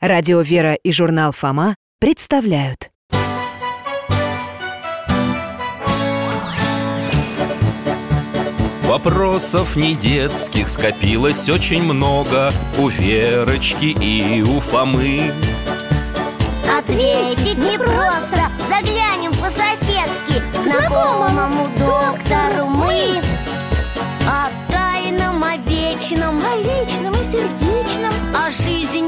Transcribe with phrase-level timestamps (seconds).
[0.00, 2.90] Радио «Вера» и журнал «Фома» представляют.
[8.84, 15.32] Вопросов не детских скопилось очень много У Верочки и у Фомы.
[16.78, 18.52] Ответить непросто.
[18.70, 23.20] Заглянем по-соседски Знакомому доктору мы.
[24.28, 29.07] О тайном, о вечном О личном и сердечном О жизни,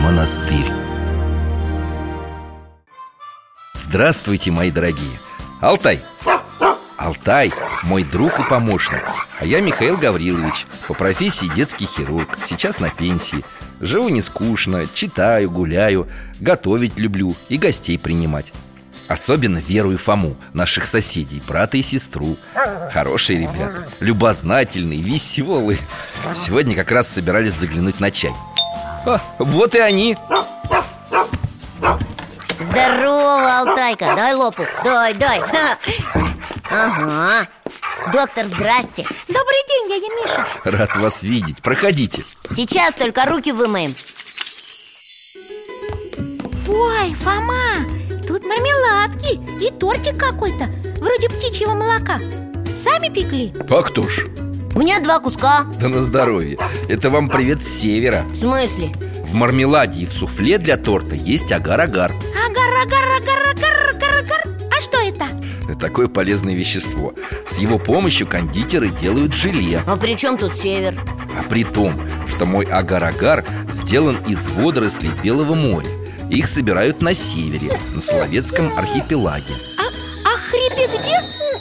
[0.00, 0.70] монастырь.
[3.74, 5.18] Здравствуйте, мои дорогие.
[5.60, 6.00] Алтай.
[6.96, 9.02] Алтай– мой друг и помощник.
[9.38, 13.44] А я Михаил Гаврилович По профессии детский хирург Сейчас на пенсии.
[13.80, 16.08] Живу не скучно, читаю, гуляю
[16.40, 18.52] Готовить люблю и гостей принимать.
[19.08, 22.36] Особенно Веру и Фому, наших соседей, брата и сестру.
[22.92, 25.78] Хорошие ребята, любознательные, веселые.
[26.34, 28.32] Сегодня как раз собирались заглянуть на чай
[29.06, 30.16] А, Вот и они.
[32.58, 34.64] Здорово, Алтайка, дай лопу.
[34.84, 35.40] Дай, дай.
[36.70, 37.48] Ага.
[38.12, 39.04] Доктор, здрасте.
[39.28, 40.46] Добрый день, дядя Миша.
[40.64, 42.24] Рад вас видеть, проходите.
[42.50, 43.94] Сейчас только руки вымоем.
[46.68, 47.86] Ой, Фома,
[48.26, 50.68] тут мармеладки и тортик какой-то
[51.00, 52.18] Вроде птичьего молока.
[52.74, 53.54] Сами пекли?
[53.70, 54.26] А кто ж?
[54.76, 55.64] У меня два куска.
[55.80, 56.58] Да на здоровье.
[56.86, 58.24] Это вам привет с севера.
[58.30, 58.90] В смысле?
[59.24, 62.12] В мармеладе и в суфле для торта есть агар-агар.
[62.12, 65.28] Агар, агар, агар, агар, агар, агар А что это?
[65.64, 67.14] Это такое полезное вещество.
[67.46, 69.82] С его помощью кондитеры делают желе.
[69.86, 70.94] А при чем тут север?
[71.38, 71.94] А при том,
[72.28, 75.88] что мой агар-агар сделан из водорослей Белого моря.
[76.28, 79.54] Их собирают на севере, на Соловецком архипелаге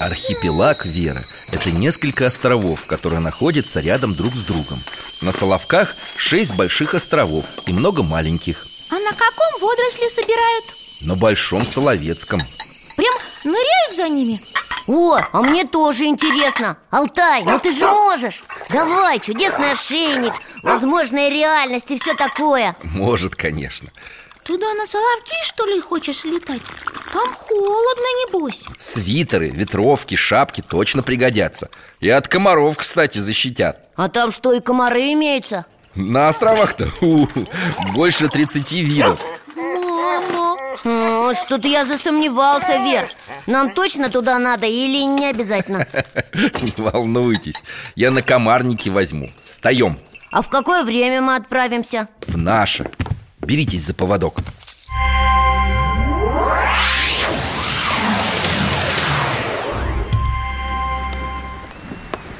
[0.05, 4.79] Архипелаг Вера– это несколько островов, которые находятся рядом друг с другом.
[5.21, 8.67] На Соловках шесть больших островов и много маленьких.
[8.91, 10.65] А на каком водоросли собирают?
[11.01, 12.39] На Большом Соловецком.
[12.95, 14.39] Прям ныряют за ними?
[14.85, 16.77] О, а мне тоже интересно.
[16.91, 18.43] Алтай, ну ты же можешь.
[18.69, 22.75] Давай, чудесный ошейник Возможная реальность и все такое.
[22.83, 23.89] Может, конечно
[24.45, 26.61] Туда на Соловки, что ли, хочешь летать?
[27.11, 28.63] Там холодно, небось.
[28.77, 31.69] Свитеры, ветровки, шапки точно пригодятся.
[31.99, 33.79] И от комаров, кстати, защитят.
[33.95, 35.65] А там что, и комары имеются?
[35.95, 36.91] На островах-то
[37.95, 39.19] больше 30 видов.
[39.55, 41.33] Мама.
[41.33, 43.07] Что-то я засомневался, Вер.
[43.47, 45.87] Нам точно туда надо или не обязательно?
[46.61, 47.55] Не волнуйтесь,
[47.95, 49.31] я на комарники возьму.
[49.43, 52.09] Встаем А в какое время мы отправимся?
[52.27, 52.91] в наше
[53.45, 54.37] Беритесь за поводок.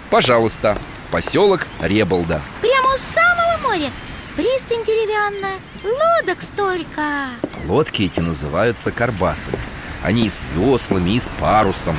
[0.09, 0.79] Пожалуйста,
[1.11, 2.41] поселок Реболда.
[2.61, 3.91] Прямо у самого моря.
[4.35, 7.29] Пристань деревянная, лодок столько.
[7.67, 9.59] Лодки эти называются карбасами
[10.03, 11.97] Они и с веслами, и с парусом.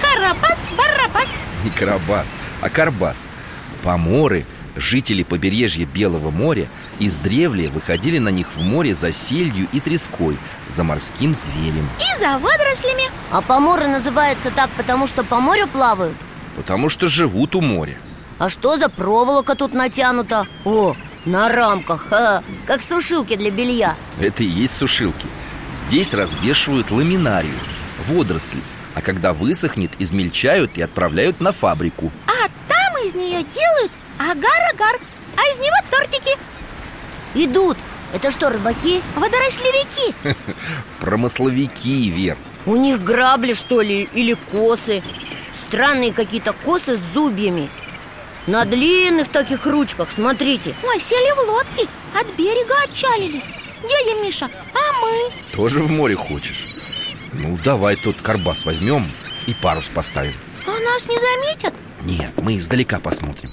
[0.00, 1.28] Карабас, барабас.
[1.64, 2.32] Не карабас,
[2.62, 3.26] а карбас
[3.82, 6.68] Поморы, жители побережья Белого моря
[7.00, 10.36] Издревле выходили на них в море за сельдью и треской
[10.68, 11.88] За морским зверем.
[11.98, 13.04] И за водорослями.
[13.30, 16.16] А поморы называются так, потому что по морю плавают?
[16.56, 17.98] Потому что живут у моря.
[18.38, 20.46] А что за проволока тут натянута?
[20.64, 23.96] О, на рамках, ха, как сушилки для белья.
[24.20, 25.26] Это и есть сушилки.
[25.74, 27.52] Здесь развешивают ламинарию,
[28.08, 28.60] водоросли
[28.94, 32.10] А когда высохнет, измельчают и отправляют на фабрику.
[32.26, 34.98] А там из нее делают агар-агар
[35.36, 36.36] А из него тортики
[37.34, 37.76] Идут.
[38.12, 39.02] Это что, рыбаки?
[39.16, 40.14] Водорослевики
[41.00, 42.38] Промысловики, Вер.
[42.66, 45.02] У них грабли, что ли, или косы?
[45.54, 47.68] Странные какие-то косы с зубьями.
[48.46, 50.74] На длинных таких ручках, смотрите.
[50.82, 51.86] Ой, сели в лодки,
[52.18, 53.42] от берега отчалили.
[53.82, 55.30] Дядя Миша, а мы?
[55.54, 56.74] Тоже в море хочешь?
[57.32, 59.06] Ну, давай тот карбас возьмем
[59.46, 60.34] и парус поставим.
[60.66, 61.74] А нас не заметят?
[62.02, 63.50] Нет, мы издалека посмотрим.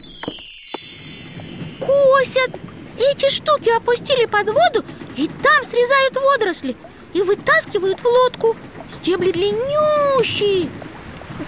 [1.79, 2.51] Косят
[2.97, 4.85] Эти штуки опустили под воду
[5.17, 6.75] И там срезают водоросли
[7.13, 8.55] И вытаскивают в лодку.
[8.89, 10.69] Стебли длиннющие.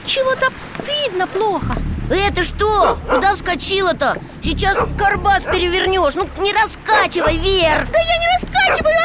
[0.06, 0.52] Чего-то
[0.86, 1.76] видно плохо.
[2.10, 2.98] Это что?
[3.10, 4.18] Куда вскочила-то?
[4.42, 6.16] Сейчас карбас перевернешь.
[6.16, 8.98] Ну не раскачивай вверх Да я не раскачиваю,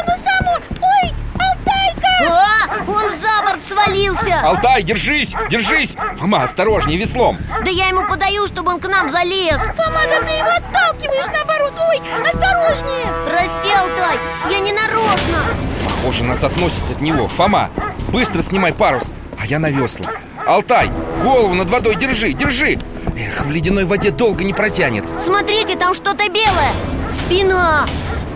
[3.83, 4.41] свалился.
[4.43, 5.97] Алтай, держись, держись.
[6.19, 7.39] Фома, осторожнее, веслом.
[7.65, 9.61] Да я ему подаю, чтобы он к нам залез.
[9.61, 13.07] Фома, да ты его отталкиваешь наоборот Ой, осторожнее.
[13.27, 14.19] Прости, Алтай,
[14.51, 15.39] я не нарочно
[15.85, 17.29] Похоже, нас относит от него.
[17.29, 17.71] Фома,
[18.09, 20.07] быстро снимай парус, а я на весла.
[20.47, 20.91] Алтай,
[21.23, 22.79] голову над водой держи, держи.
[23.17, 25.05] Эх, в ледяной воде долго не протянет.
[25.19, 26.73] Смотрите, там что-то белое.
[27.09, 27.87] Спина.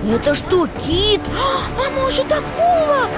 [0.09, 1.21] Это что, кит?
[1.37, 3.09] А может акула?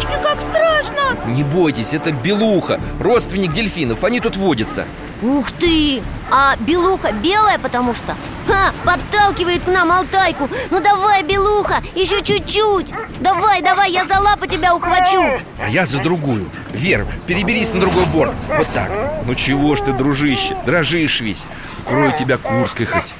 [0.00, 1.26] Мамочки, как страшно!
[1.26, 4.86] Не бойтесь, это белуха, родственник дельфинов, они тут водятся.
[5.22, 6.02] Ух ты!
[6.30, 8.16] А белуха белая потому что?
[8.46, 10.48] Ха, подталкивает к нам Алтайку.
[10.70, 12.94] Ну давай, белуха, еще чуть-чуть.
[13.20, 15.40] Давай, давай, я за лапу тебя ухвачу.
[15.62, 16.48] А я за другую.
[16.70, 18.34] Вер, переберись на другой борт.
[18.48, 18.90] Вот так.
[19.26, 21.44] Ну чего ж ты, дружище, дрожишь весь?
[21.80, 23.12] Укрою тебя курткой хоть.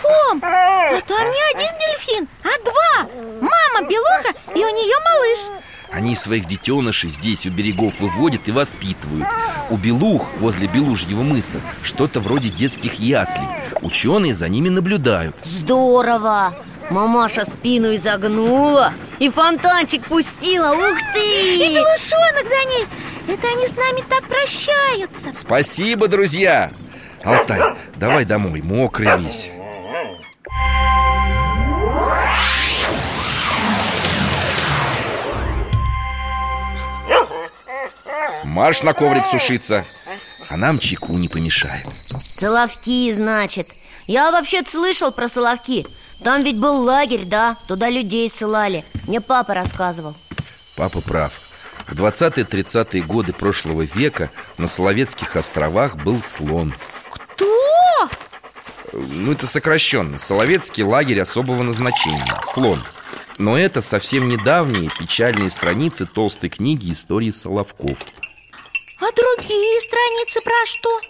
[0.00, 3.10] Фом, а там не один дельфин, а два.
[3.40, 5.60] Мама белуха и у нее малыш
[5.92, 9.26] Они своих детенышей здесь у берегов выводят и воспитывают.
[9.70, 13.46] У белух возле Белужьего мыса Что-то вроде детских яслей.
[13.82, 15.36] Ученые за ними наблюдают.
[15.42, 16.54] Здорово!
[16.90, 21.68] Мамаша спину изогнула И фонтанчик пустила, ух И ты!
[21.68, 22.86] белушонок за ней.
[23.28, 25.30] Это они с нами так прощаются.
[25.34, 26.72] Спасибо, друзья!
[27.22, 27.60] Алтай,
[27.96, 29.50] давай домой, мокрый весь
[38.50, 39.84] Марш на коврик сушиться.
[40.48, 41.86] А нам чайку не помешает
[42.28, 43.68] Соловки, значит.
[44.08, 45.86] Я вообще-то слышал про Соловки.
[46.24, 47.56] Там ведь был лагерь, да?
[47.68, 48.84] Туда людей ссылали.
[49.06, 50.16] Мне папа рассказывал.
[50.74, 51.32] Папа прав.
[51.86, 56.74] В 20-30-е годы прошлого века на Соловецких островах был слон.
[57.08, 58.10] Кто?
[58.92, 60.18] Ну, это сокращенно.
[60.18, 62.26] Соловецкий лагерь особого назначения.
[62.42, 62.82] Слон.
[63.38, 67.96] Но это совсем недавние печальные страницы толстой книги истории Соловков
[69.00, 71.00] А другие страницы про что?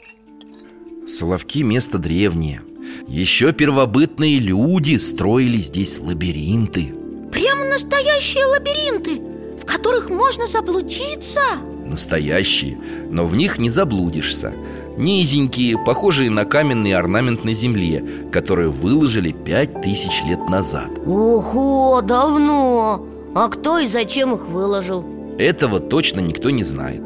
[1.08, 2.62] Соловки– место древнее.
[3.08, 6.94] Еще первобытные люди строили здесь лабиринты.
[7.32, 9.20] Прямо настоящие лабиринты
[9.60, 11.40] В которых можно заблудиться.
[11.84, 12.78] Настоящие,
[13.10, 14.54] но в них не заблудишься.
[14.96, 20.90] Низенькие, похожие на каменный орнамент на земле Которые выложили пять тысяч лет назад.
[21.04, 23.04] Ого, давно!
[23.34, 25.04] А кто и зачем их выложил?
[25.38, 27.02] Этого точно никто не знает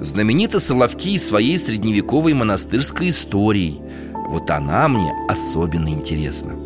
[0.00, 3.82] Знамениты Соловки своей средневековой монастырской историей
[4.28, 6.56] Вот она мне особенно интересна.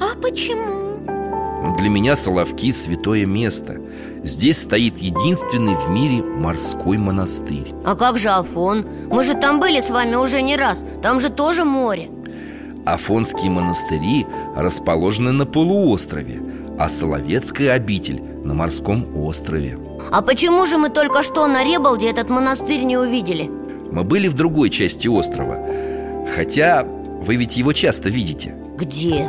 [0.00, 1.00] А почему?
[1.06, 3.80] Но Для меня Соловки– святое место.
[4.22, 7.74] Здесь стоит единственный в мире морской монастырь.
[7.84, 8.86] А как же Афон?
[9.10, 10.84] Мы же там были с вами уже не раз.
[11.02, 12.08] Там же тоже море.
[12.86, 14.24] Афонские монастыри
[14.54, 16.42] расположены на полуострове
[16.78, 19.78] А Соловецкая обитель на морском острове
[20.10, 23.50] А почему же мы только что на Ребалде этот монастырь не увидели?
[23.90, 25.58] Мы были в другой части острова.
[26.34, 28.54] Хотя вы ведь его часто видите.
[28.76, 29.28] Где?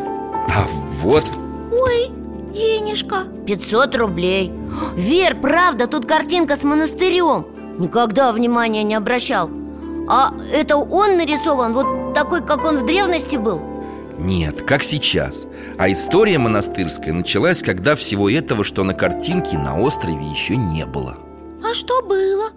[0.50, 0.66] А
[1.02, 1.26] вот.
[1.72, 2.10] Ой,
[2.54, 3.26] денежка.
[3.46, 4.52] 500 рублей.
[4.96, 7.46] Вер, правда, тут картинка с монастырем.
[7.78, 9.50] Никогда внимания не обращал.
[10.08, 13.62] А это он нарисован, вот такой, как он в древности был?
[14.18, 15.46] Нет, как сейчас
[15.78, 21.18] А история монастырская началась, когда всего этого, что на картинке, на острове еще не было
[21.64, 22.52] А что было?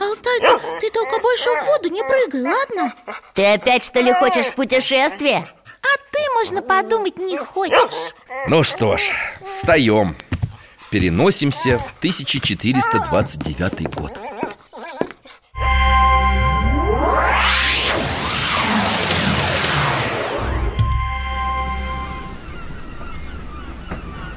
[0.00, 0.40] Алтай,
[0.80, 2.94] ты только больше в воду не прыгай, ладно?
[3.34, 5.46] Ты опять, что ли, хочешь в путешествие?
[5.82, 8.14] А ты, можно подумать, не хочешь
[8.48, 9.02] Ну что ж,
[9.44, 10.16] встаем
[10.90, 14.12] Переносимся в 1429 год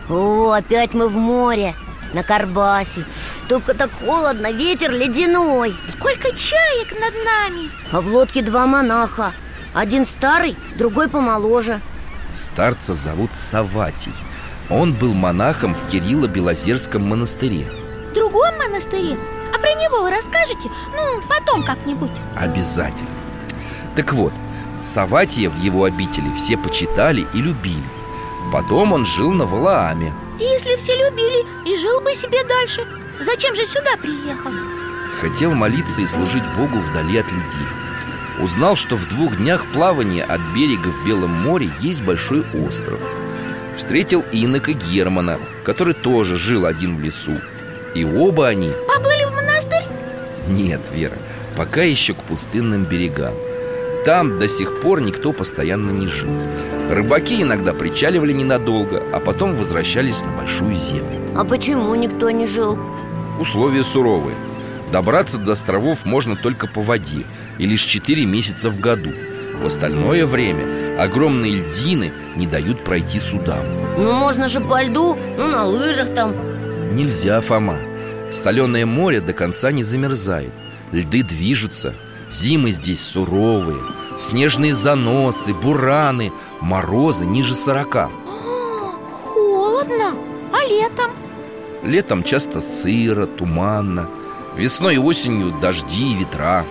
[0.10, 1.76] О, опять мы в море,
[2.14, 3.04] на Карбасе.
[3.50, 5.74] Только так холодно, ветер ледяной.
[5.88, 7.72] Сколько чаек над нами?
[7.92, 9.34] А в лодке два монаха.
[9.74, 11.82] Один старый, другой помоложе.
[12.34, 14.14] Старца зовут Саватий.
[14.70, 17.70] Он был монахом в Кирилло-Белозерском монастыре.
[18.12, 19.18] В другом монастыре?
[19.54, 20.70] А про него вы расскажете?
[20.96, 22.12] Ну, потом как-нибудь.
[22.36, 23.10] Обязательно.
[23.96, 24.34] Так вот,
[24.82, 27.97] Саватия в его обители все почитали и любили
[28.52, 30.14] Потом он жил на Валааме.
[30.40, 32.86] Если все любили и жил бы себе дальше
[33.20, 34.52] Зачем же сюда приехал?
[35.20, 37.68] Хотел молиться и служить Богу вдали от людей.
[38.40, 43.00] Узнал, что в двух днях плавания от берега в Белом море есть большой остров.
[43.76, 47.42] Встретил инока Германа, который тоже жил один в лесу.
[47.96, 49.86] И оба они Поплыли в монастырь?
[50.48, 51.18] Нет, Вера,
[51.56, 53.34] пока еще к пустынным берегам
[54.08, 56.30] Там до сих пор никто постоянно не жил.
[56.90, 61.20] Рыбаки иногда причаливали ненадолго, а потом возвращались на большую землю.
[61.36, 62.80] А почему никто не жил?
[63.38, 64.38] Условия суровые.
[64.94, 67.26] Добраться до островов можно только по воде
[67.58, 69.12] И лишь 4 месяца в году.
[69.62, 73.66] В остальное время огромные льдины не дают пройти судам.
[73.98, 76.34] Ну можно же по льду, ну на лыжах там.
[76.94, 77.78] Нельзя, Фома.
[78.32, 80.54] Соленое море до конца не замерзает.
[80.94, 81.94] Льды движутся
[82.30, 83.82] Зимы здесь суровые
[84.18, 88.10] Снежные заносы, бураны Морозы ниже сорока.
[89.34, 90.16] Холодно,
[90.52, 91.12] а летом?
[91.84, 94.10] Летом часто сыро, туманно
[94.56, 96.66] Весной и осенью дожди и ветра.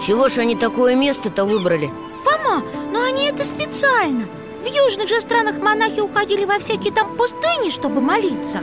[0.00, 1.90] Чего ж они такое место-то выбрали?
[2.22, 4.26] Фома, но они это специально.
[4.62, 8.62] В южных же странах монахи уходили во всякие там пустыни, чтобы молиться.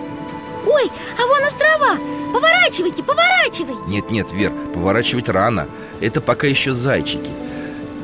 [0.66, 1.98] Ой, а вон острова
[2.32, 3.84] Поворачивайте, поворачивайте.
[3.88, 5.68] Нет-нет, Вер, поворачивать рано.
[6.00, 7.30] Это пока еще зайчики.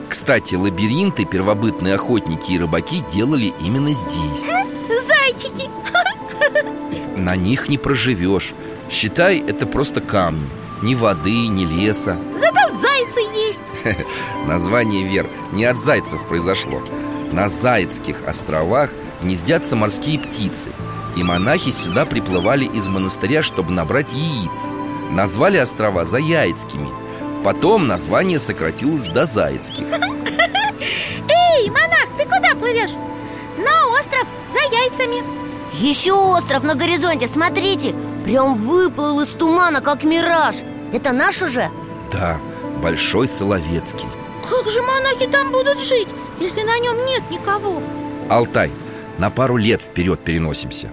[0.10, 4.44] Кстати, лабиринты первобытные охотники и рыбаки делали именно здесь.
[5.08, 5.70] Зайчики.
[7.18, 8.54] На них не проживешь.
[8.90, 10.48] Считай, это просто камни.
[10.82, 12.18] Ни воды, ни леса.
[12.40, 13.60] Зато зайцы есть.
[14.48, 16.82] Название Вер не от зайцев произошло.
[17.32, 18.92] На Зайцких островах
[19.22, 20.72] гнездятся морские птицы
[21.18, 24.66] И монахи сюда приплывали из монастыря, чтобы набрать яиц.
[25.10, 26.90] Назвали острова Заяицкими.
[27.44, 32.94] Потом название сократилось до Заяцких Эй, монах, ты куда плывешь?
[33.58, 35.24] На остров за яйцами.
[35.74, 37.96] Еще остров на горизонте, смотрите.
[38.24, 40.58] Прям выплыл из тумана, как мираж.
[40.94, 41.72] Это наш уже?
[42.12, 42.38] Да,
[42.84, 44.08] Большой Соловецкий.
[44.48, 46.10] Как же монахи там будут жить,
[46.40, 47.82] если на нем нет никого?
[48.30, 48.72] Алтай,
[49.18, 50.92] на пару лет вперед переносимся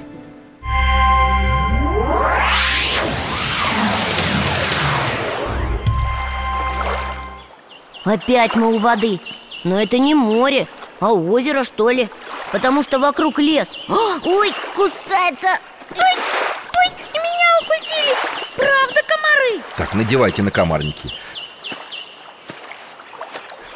[8.04, 9.20] Опять мы у воды.
[9.64, 10.68] Но это не море,
[11.00, 12.08] а озеро, что ли.
[12.52, 13.76] Потому что вокруг лес.
[13.88, 15.48] О, Ой, кусается.
[15.90, 18.14] Ой, ой, меня укусили.
[18.56, 19.62] Правда, комары?
[19.76, 21.12] Так, надевайте на комарники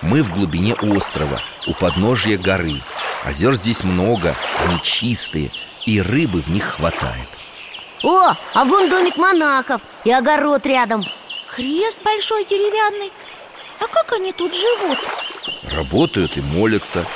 [0.03, 2.83] Мы в глубине острова, у подножия горы.
[3.25, 5.51] Озер здесь много, они чистые
[5.87, 7.29] И рыбы в них хватает.
[8.05, 11.05] О, а вон домик монахов и огород рядом.
[11.51, 13.11] Крест большой деревянный
[13.81, 14.99] А как они тут живут?
[15.73, 17.07] Работают и молятся.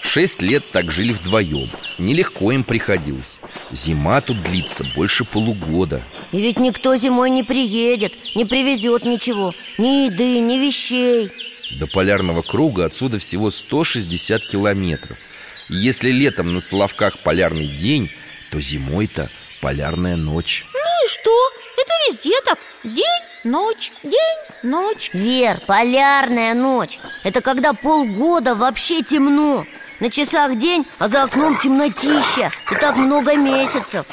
[0.00, 1.68] Шесть лет так жили вдвоем.
[1.98, 3.38] Нелегко им приходилось.
[3.70, 6.02] Зима тут длится больше полугода.
[6.32, 9.54] И ведь никто зимой не приедет, не привезет ничего.
[9.76, 11.30] Ни еды, ни вещей.
[11.78, 15.18] До полярного круга отсюда всего 160 километров.
[15.68, 18.10] И Если летом на Соловках полярный день
[18.50, 20.64] То зимой-то полярная ночь.
[20.72, 21.50] Ну и что?
[22.06, 23.02] Везде так День,
[23.42, 25.10] ночь, день, ночь.
[25.12, 27.00] Вер, полярная ночь.
[27.24, 29.66] Это когда полгода вообще темно.
[29.98, 32.52] На часах день, а за окном темнотища.
[32.70, 34.06] И так много месяцев.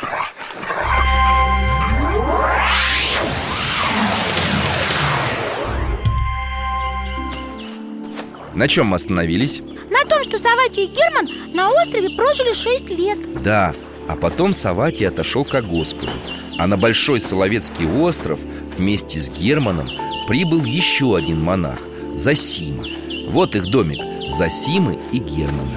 [8.56, 9.62] На чем мы остановились?
[9.92, 13.44] На том, что Саватий и Герман на острове прожили 6 лет.
[13.44, 13.75] Да,
[14.10, 16.12] а потом Саватий отошел к Господу
[16.58, 18.40] А на Большой Соловецкий остров
[18.78, 19.90] вместе с Германом
[20.28, 21.80] прибыл еще один монах
[22.14, 22.86] Засима.
[23.30, 24.00] Вот их домик
[24.32, 25.70] Засимы и Германа.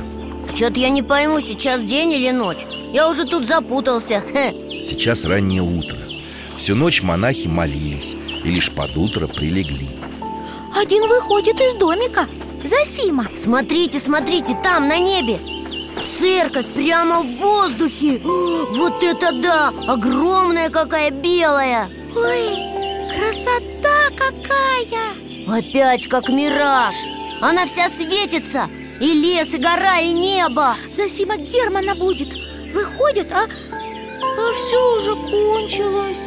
[0.54, 2.64] Че-то я не пойму, сейчас день или ночь?
[2.92, 4.22] Я уже тут запутался.
[4.32, 4.82] Хе.
[4.82, 5.98] Сейчас раннее утро.
[6.56, 9.88] Всю ночь монахи молились И лишь под утро прилегли.
[10.74, 12.26] Один выходит из домика.
[12.64, 13.26] Засима.
[13.36, 15.38] Смотрите, смотрите, там, на небе
[16.18, 18.20] Церковь прямо в воздухе.
[18.24, 19.72] Вот это да!
[19.86, 21.88] Огромная какая белая!
[22.14, 25.14] Ой, красота какая!
[25.46, 26.94] Опять как мираж!
[27.40, 28.68] Она вся светится!
[29.00, 30.74] И лес, и гора, и небо!
[30.92, 32.34] Засима Германа будет!
[32.72, 33.44] Выходит, а...
[33.44, 36.18] А все уже кончилось!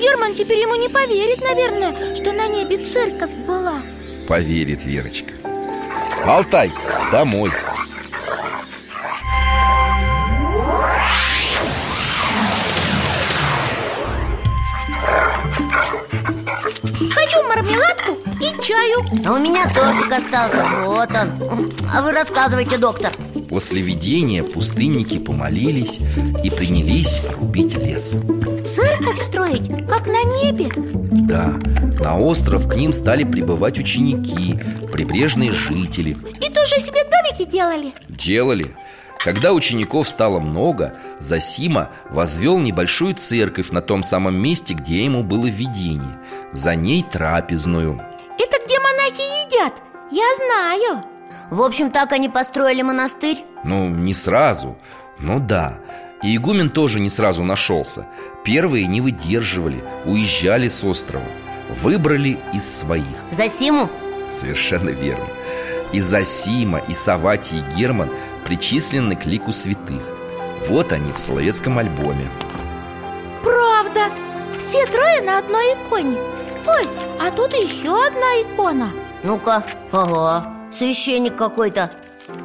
[0.00, 3.82] Герман теперь ему не поверит, наверное, что на небе церковь была.
[4.26, 5.34] Поверит Верочка.
[6.24, 6.72] Алтай,
[7.10, 7.50] домой
[16.98, 19.04] Хочу мармеладку и чаю.
[19.24, 21.72] А у меня тортик остался, вот он.
[21.92, 23.12] А вы рассказывайте, доктор.
[23.48, 26.00] После видения пустынники помолились
[26.44, 28.18] И принялись рубить лес.
[28.66, 30.70] Церковь строить, как на небе?
[31.10, 31.54] Да,
[32.02, 34.60] на остров к ним стали прибывать ученики
[34.92, 36.18] Прибрежные жители.
[36.40, 37.94] И тоже себе домики делали?
[38.08, 38.74] Делали.
[39.18, 45.46] Когда учеников стало много Засима возвел небольшую церковь на том самом месте, где ему было
[45.46, 46.18] видение
[46.52, 48.00] За ней трапезную.
[48.38, 49.74] Это где монахи едят?
[50.10, 51.04] Я знаю.
[51.50, 53.44] В общем, так они построили монастырь.
[53.64, 54.78] Ну, не сразу,
[55.18, 55.78] но да
[56.22, 58.06] И игумен тоже не сразу нашелся.
[58.44, 61.26] Первые не выдерживали, уезжали с острова.
[61.82, 63.04] Выбрали из своих.
[63.30, 63.90] За Симу?
[64.30, 65.26] Совершенно верно.
[65.92, 68.10] И Засима, и Саватий, и Герман
[68.44, 70.02] причислены к лику святых.
[70.68, 72.28] Вот они в Соловецком альбоме.
[73.42, 74.14] Правда,
[74.58, 76.18] все трое на одной иконе
[76.68, 76.88] Ой,
[77.20, 78.90] а тут еще одна икона.
[79.22, 81.90] Ну-ка, ага, священник какой-то.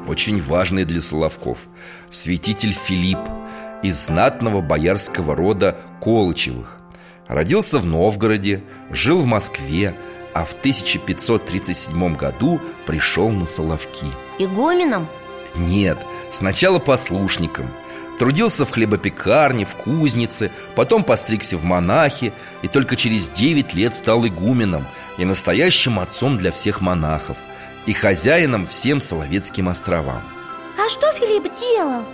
[0.08, 1.58] Очень важный для Соловков.
[2.10, 3.20] Святитель Филипп
[3.82, 6.80] Из знатного боярского рода Колычевых.
[7.28, 9.96] Родился в Новгороде, жил в Москве
[10.34, 14.06] А в 1537 году пришел на Соловки.
[14.40, 15.08] Игуменом?
[15.56, 15.98] Нет,
[16.32, 17.68] сначала послушником
[18.24, 24.26] Трудился в хлебопекарне, в кузнице Потом постригся в монахи И только через 9 лет стал
[24.26, 24.88] игуменом
[25.18, 27.36] И настоящим отцом для всех монахов
[27.86, 30.22] И хозяином всем Соловецким островам.
[30.80, 32.06] А что Филипп делал?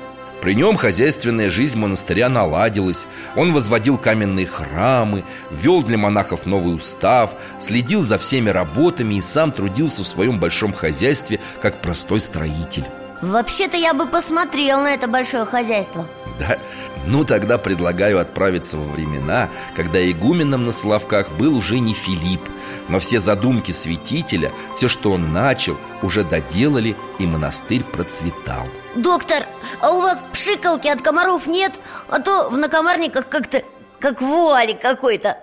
[0.41, 3.05] При нем хозяйственная жизнь монастыря наладилась.
[3.35, 9.51] Он возводил каменные храмы Вел для монахов новый устав Следил за всеми работами И сам
[9.51, 12.85] трудился в своем большом хозяйстве Как простой строитель
[13.21, 16.07] Вообще-то я бы посмотрел на это большое хозяйство.
[16.39, 16.57] Да?
[17.05, 22.41] Ну, тогда предлагаю отправиться во времена Когда игуменом на Соловках был уже не Филипп.
[22.87, 28.63] Но все задумки святителя Все, что он начал, уже доделали И монастырь процветал.
[28.95, 29.45] Доктор,
[29.81, 31.79] а у вас пшикалки от комаров нет?
[32.09, 33.63] А то в накомарниках как-то
[33.99, 35.37] как вуалик какой-то.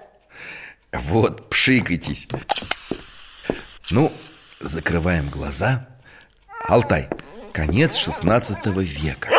[0.93, 2.27] Вот, пшикайтесь.
[3.91, 4.11] Ну,
[4.61, 5.87] закрываем глаза.
[6.69, 7.09] Алтай,
[7.57, 9.31] конец 16 века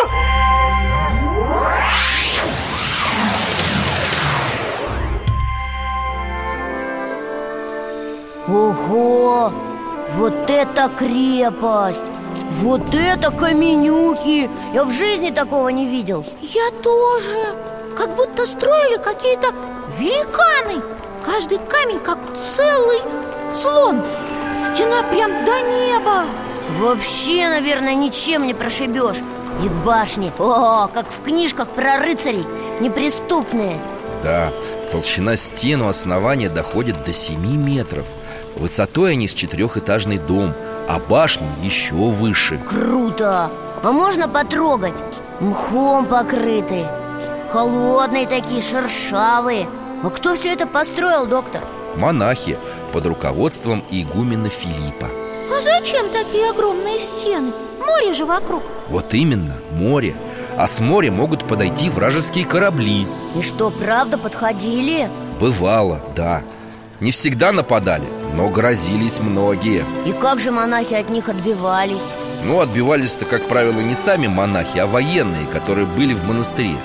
[8.47, 9.53] Ого!
[10.13, 12.05] Вот это крепость!
[12.49, 14.49] Вот это каменюки!
[14.73, 17.55] Я в жизни такого не видел Я тоже
[17.95, 19.53] Как будто строили какие-то
[19.99, 20.81] великаны
[21.23, 22.99] Каждый камень как целый
[23.53, 24.01] слон
[24.59, 29.17] Стена прям до неба Вообще, наверное, ничем не прошибешь.
[29.63, 32.45] И башни, о, как в книжках про рыцарей.
[32.79, 33.79] Неприступные.
[34.23, 34.51] Да,
[34.91, 38.05] толщина стен у основания доходит до 7 метров.
[38.55, 40.53] Высотой они с четырехэтажный дом
[40.89, 42.57] А башни еще выше.
[42.57, 43.51] Круто!
[43.83, 44.95] А можно потрогать?
[45.39, 46.89] Мхом покрытые
[47.51, 49.67] Холодные такие, шершавые.
[50.03, 51.61] А кто все это построил, доктор?
[51.95, 52.57] Монахи
[52.91, 55.07] под руководством игумена Филиппа
[55.57, 57.51] А зачем такие огромные стены?
[57.79, 60.15] Море же вокруг Вот именно, море
[60.55, 65.09] А с моря могут подойти вражеские корабли И что, правда подходили?
[65.39, 66.43] Бывало, да
[66.99, 72.13] Не всегда нападали, но грозились многие И как же монахи от них отбивались?
[72.43, 76.77] Ну, отбивались-то, как правило, не сами монахи, а военные, которые были в монастыре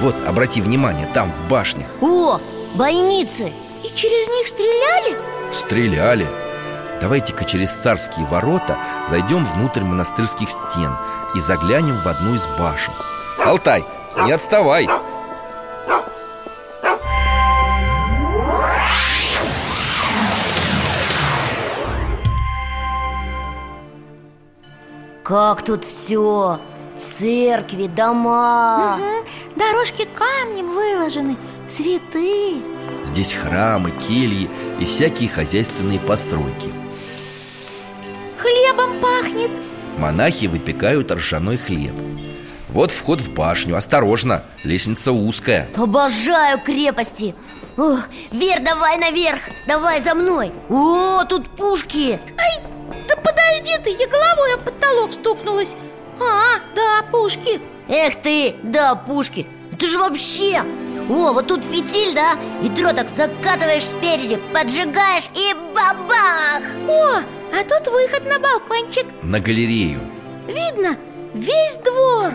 [0.00, 2.40] Вот, обрати внимание, там, в башнях О,
[2.76, 3.50] бойницы!
[3.82, 5.18] И через них стреляли?
[5.52, 6.28] Стреляли
[7.00, 8.76] Давайте-ка через царские ворота
[9.08, 10.94] зайдем внутрь монастырских стен
[11.34, 12.92] И заглянем в одну из башен.
[13.44, 13.84] Алтай,
[14.24, 14.86] не отставай!
[25.22, 26.58] Как тут все?
[26.96, 28.96] Церкви, дома.
[28.96, 29.56] Угу.
[29.56, 31.36] Дорожки камнем выложены
[31.68, 32.56] Цветы.
[33.04, 36.79] Здесь храмы, кельи и всякие хозяйственные постройки
[39.30, 39.50] пахнет.
[39.98, 41.94] Монахи выпекают ржаной хлеб.
[42.68, 45.68] Вот вход в башню, осторожно, лестница узкая.
[45.76, 47.34] Обожаю крепости.
[47.76, 50.52] Ух, Вер, давай наверх, давай за мной.
[50.68, 52.20] О, тут пушки.
[52.38, 52.62] Ай,
[53.08, 55.74] да подожди ты, я головой об потолок стукнулась.
[56.20, 57.60] А, да, пушки.
[57.88, 59.46] Эх ты, да, пушки.
[59.72, 60.62] Это же вообще.
[61.08, 62.38] О, вот тут фитиль, да?
[62.62, 66.62] Ядро так закатываешь спереди Поджигаешь и бабах!
[66.88, 69.06] О, а тут выход на балкончик.
[69.22, 70.00] На галерею.
[70.46, 70.96] Видно
[71.34, 72.34] весь двор.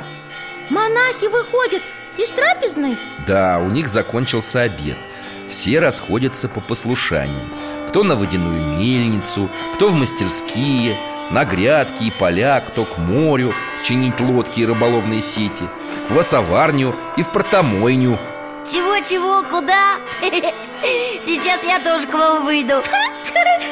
[0.69, 1.81] Монахи выходят
[2.17, 2.97] из трапезной.
[3.27, 4.97] Да, у них закончился обед.
[5.49, 7.49] Все расходятся по послушаниям
[7.89, 10.97] Кто на водяную мельницу, кто в мастерские
[11.29, 15.69] На грядки и поля, кто к морю Чинить лодки и рыболовные сети
[16.03, 18.17] В квасоварню и в портомойню.
[18.65, 19.97] Чего-чего, куда?
[21.21, 22.81] Сейчас я тоже к вам выйду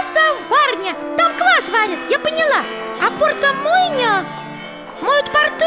[0.00, 2.64] Квасоварня Там квас варят, я поняла
[3.02, 4.24] А портомойня?
[5.02, 5.66] Моют порты?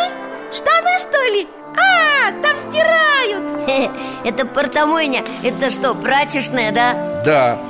[0.51, 1.47] Штаны, что ли?
[1.77, 3.91] А, там стирают
[4.25, 7.21] Это портомойня Это что, прачечная, да?
[7.23, 7.61] Да,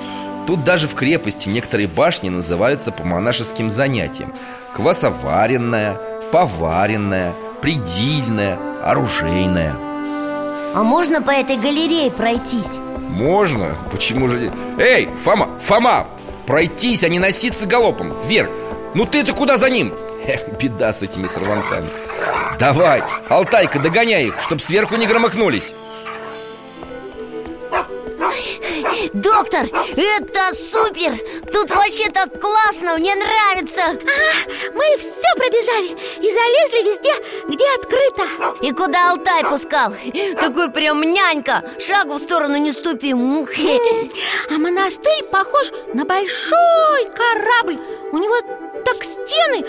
[0.47, 4.33] тут даже в крепости некоторые башни называются по монашеским занятиям
[4.73, 5.99] Квасоваренная,
[6.31, 9.75] поваренная, предельная, оружейная
[10.73, 12.79] А можно по этой галерее пройтись?
[13.09, 13.75] Можно?
[13.91, 14.53] Почему же...
[14.79, 16.07] Эй, Фома, Фома!
[16.45, 18.49] Пройтись, а не носиться галопом Вверх!
[18.93, 19.93] Ну ты-то куда за ним?
[20.25, 21.89] Эх, беда с этими сорванцами
[22.59, 25.73] Давай, Алтайка, догоняй их, чтоб сверху не громыхнулись
[29.13, 31.15] Доктор, это супер!
[31.51, 33.81] Тут вообще так классно, мне нравится.
[33.81, 37.13] Ага, мы все пробежали и залезли везде,
[37.47, 38.57] где открыто.
[38.65, 39.93] И куда Алтай пускал?
[40.39, 43.79] Такой прям нянька, шагу в сторону не ступи Мухи.
[44.49, 47.79] А монастырь похож на большой корабль.
[48.11, 48.35] У него
[48.83, 49.63] так стены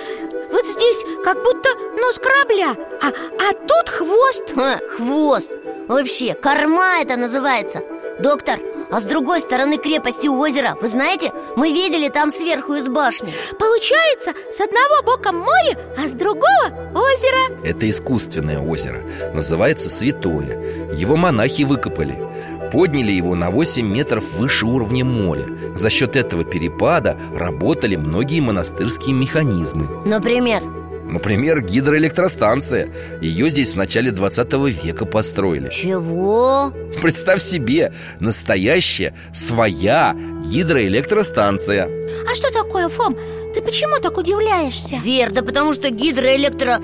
[0.53, 1.69] вот здесь как будто
[2.01, 4.55] нос корабля А, а тут хвост.
[4.55, 5.51] Ха, Хвост.
[5.89, 7.83] Вообще, корма это называется
[8.19, 8.59] Доктор,
[8.91, 13.35] а с другой стороны крепости озера Вы знаете, мы видели там сверху из башни.
[13.59, 17.59] Получается, с одного бока море, а с другого озеро.
[17.65, 19.03] Это искусственное озеро.
[19.33, 20.93] Называется Святое.
[20.93, 22.19] Его монахи выкопали.
[22.73, 25.47] Подняли его на 8 метров выше уровня моря.
[25.75, 29.89] За счет этого перепада работали многие монастырские механизмы.
[30.05, 30.63] Например,
[31.05, 32.89] Например, гидроэлектростанция
[33.21, 36.73] Ее здесь в начале 20 века построили чего?
[37.01, 41.89] Представь себе, настоящая, своя гидроэлектростанция
[42.31, 43.17] А что такое, Фом?
[43.55, 44.97] Ты почему так удивляешься?
[44.97, 46.81] Вер, да потому что гидроэлектро...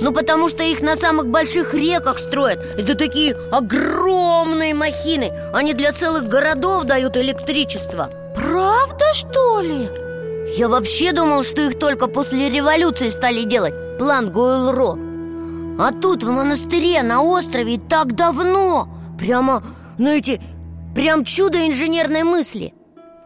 [0.00, 5.92] Ну, потому что их на самых больших реках строят Это такие огромные махины Они для
[5.92, 10.07] целых городов дают электричество Правда, что ли?
[10.56, 13.98] Я вообще думал, что их только после революции стали делать.
[13.98, 15.78] План Гойл-Ро.
[15.78, 18.88] А тут в монастыре на острове так давно.
[19.18, 19.62] Прямо,
[19.98, 20.40] знаете,
[20.94, 22.72] прям чудо инженерной мысли.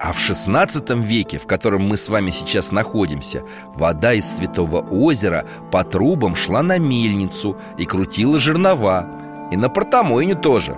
[0.00, 3.44] А в 16 веке, в котором мы с вами сейчас находимся
[3.76, 9.06] Вода из Святого озера по трубам шла на мельницу и крутила жернова.
[9.52, 10.76] И на портомойню тоже.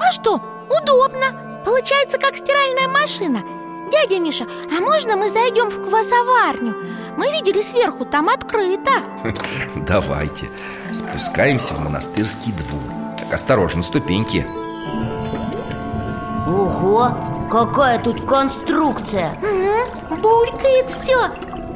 [0.00, 1.60] А что, удобно.
[1.66, 3.61] Получается, как стиральная машина
[3.92, 6.74] Дядя Миша, а можно мы зайдем в квасоварню?
[7.18, 8.90] Мы видели сверху, там открыто.
[9.76, 10.48] Давайте.
[10.94, 12.80] Спускаемся в монастырский двор.
[13.18, 14.46] Так, осторожно, ступеньки.
[16.46, 19.38] Ого, какая тут конструкция.
[19.42, 21.28] Угу, булькает все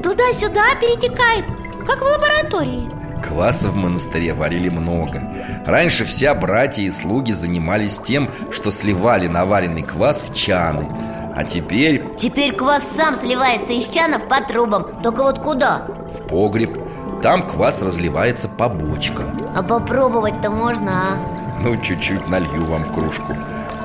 [0.02, 1.44] Туда-сюда перетекает,
[1.86, 2.90] как в лаборатории.
[3.22, 5.22] Кваса в монастыре варили много.
[5.66, 10.88] Раньше вся братья и слуги занимались тем, что сливали наваренный квас в чаны
[11.36, 15.02] А теперь Теперь квас сам сливается из чанов по трубам.
[15.02, 15.86] Только вот куда?
[16.10, 16.78] в погреб.
[17.22, 19.38] Там квас разливается по бочкам.
[19.54, 21.60] А попробовать-то можно, а?
[21.62, 23.36] Ну, чуть-чуть налью вам в кружку.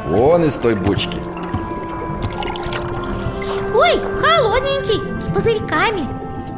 [0.08, 1.20] Вон из той бочки.
[3.74, 6.08] Ой, холодненький, с пузырьками.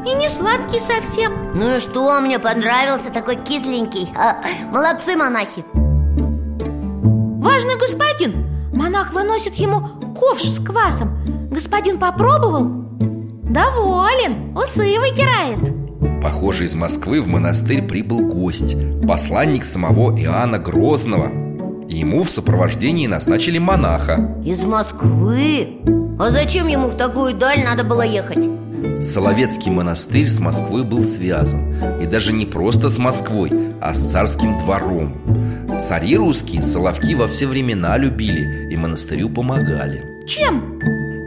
[0.08, 1.32] И не сладкий совсем.
[1.56, 4.12] Ну и что, мне понравился такой кисленький.
[4.16, 4.38] А,
[4.72, 5.64] Молодцы, монахи.
[7.42, 8.48] Важный господин.
[8.74, 9.88] Монах выносит ему
[10.24, 11.10] ковш с квасом.
[11.52, 12.64] Господин попробовал?
[13.44, 16.22] Доволен, усы вытирает.
[16.22, 21.30] Похоже, из Москвы в монастырь прибыл гость Посланник самого Иоанна Грозного.
[21.90, 24.40] И ему в сопровождении назначили монаха.
[24.46, 25.82] Из Москвы?
[26.20, 28.48] А зачем ему в такую даль надо было ехать?
[29.04, 32.02] Соловецкий монастырь с Москвой был связан.
[32.02, 35.80] И даже не просто с Москвой, а с царским двором.
[35.82, 40.80] Цари русские Соловки во все времена любили и монастырю помогали Чем?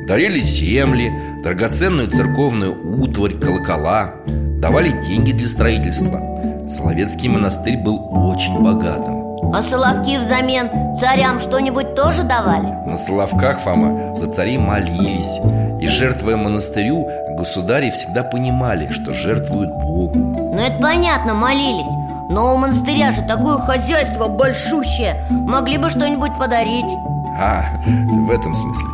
[0.07, 4.15] Дарили земли, драгоценную церковную утварь, колокола
[4.61, 6.19] Давали деньги для строительства.
[6.67, 9.53] Соловецкий монастырь был очень богатым.
[9.55, 12.67] А Соловки взамен царям что-нибудь тоже давали?
[12.89, 15.39] На Соловках, Фома, за царей молились.
[15.81, 17.07] И жертвуя монастырю,
[17.37, 20.19] государи всегда понимали, что жертвуют Богу.
[20.19, 21.87] Ну это понятно, молились.
[22.31, 25.23] Но у монастыря же такое хозяйство большущее.
[25.31, 26.91] Могли бы что-нибудь подарить
[27.39, 28.89] А, в этом смысле.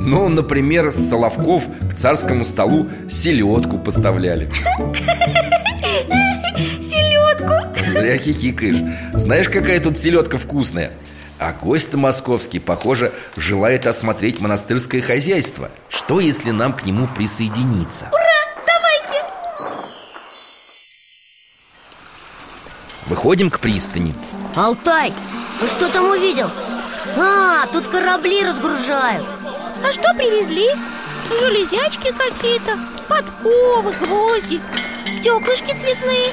[0.00, 4.48] Ну, например, с Соловков к царскому столу селедку поставляли.
[6.56, 7.52] Селедку?
[7.84, 8.82] Зря хихикаешь.
[9.12, 10.92] Знаешь, какая тут селедка вкусная?
[11.38, 15.70] А гость московский, похоже, желает осмотреть монастырское хозяйство.
[15.88, 18.10] Что, если нам к нему присоединиться?
[18.66, 19.24] Давайте!
[23.06, 24.14] Выходим к пристани.
[24.54, 25.12] Алтай,
[25.60, 26.48] ты что там увидел?
[27.16, 29.26] А, тут корабли разгружают.
[29.86, 30.68] А что привезли?
[31.40, 34.60] Железячки какие-то, подковы, гвозди
[35.18, 36.32] Стеклышки цветные,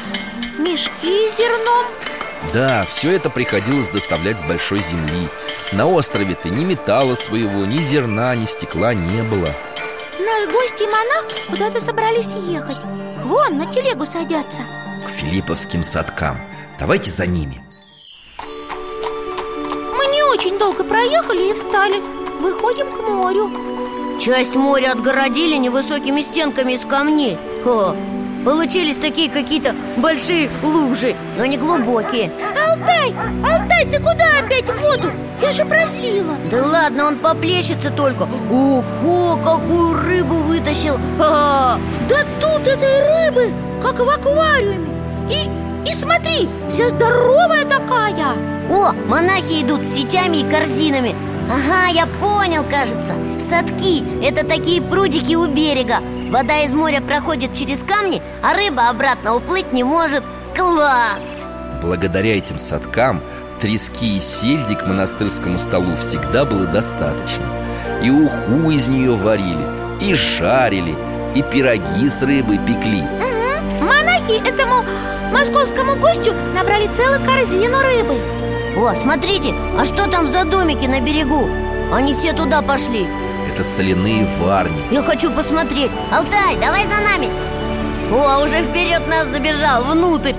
[0.57, 1.85] мешки с зерном.
[2.53, 5.27] Да, все это приходилось доставлять с большой земли.
[5.71, 9.49] На острове-то ни металла своего, ни зерна, ни стекла не было.
[10.19, 12.83] Наш гость и монах куда-то собрались ехать.
[13.23, 14.61] Вон, на телегу садятся.
[15.05, 16.41] К филипповским садкам.
[16.79, 17.63] Давайте за ними
[20.29, 22.01] очень долго проехали и встали.
[22.39, 23.51] Выходим к морю.
[24.19, 27.37] Часть моря отгородили невысокими стенками из камней.
[27.65, 27.95] О,
[28.45, 32.31] Получились такие какие-то большие лужи, но не глубокие.
[32.67, 33.13] Алтай,
[33.43, 35.11] Алтай, ты куда опять в воду?
[35.41, 36.35] Я же просила.
[36.49, 38.23] Да ладно, он поплещется только.
[38.49, 40.97] Ого, какую рыбу вытащил!
[41.17, 41.79] Ха -ха.
[42.07, 44.87] Да тут этой рыбы, как в аквариуме.
[45.29, 51.15] И, и смотри, вся здоровая такая О, монахи идут с сетями и корзинами.
[51.49, 53.15] Ага, я понял, кажется.
[53.39, 55.97] Садки– это такие прудики у берега.
[56.29, 60.23] Вода из моря проходит через камни, а рыба обратно уплыть не может.
[60.55, 61.39] Класс!
[61.81, 63.23] Благодаря этим садкам
[63.59, 67.45] трески и сельди к монастырскому столу всегда было достаточно.
[68.03, 69.65] И уху из нее варили,
[69.99, 70.95] и жарили,
[71.33, 73.01] и пироги с рыбой пекли.
[73.01, 73.85] Угу.
[73.85, 74.83] Монахи этому
[75.31, 78.38] московскому гостю набрали целую корзину рыбы
[78.77, 81.49] О, смотрите, а что там за домики на берегу?
[81.91, 83.07] Они все туда пошли.
[83.51, 84.81] Это соляные варни.
[84.91, 85.91] Я хочу посмотреть.
[86.11, 87.29] Алтай, давай за нами.
[88.11, 90.33] О, уже вперед нас забежал, внутрь.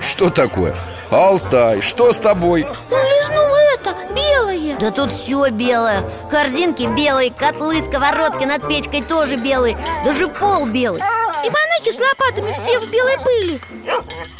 [0.00, 0.74] Что такое?
[1.10, 2.64] Алтай, что с тобой?
[2.64, 4.76] Он лизнул это, белое.
[4.78, 6.02] Да тут все белое.
[6.30, 9.76] Корзинки белые, котлы, сковородки над печкой тоже белые.
[10.04, 11.02] Даже пол белый
[11.44, 13.60] И монахи с лопатами все в белой пыли.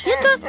[0.06, 0.40] Это...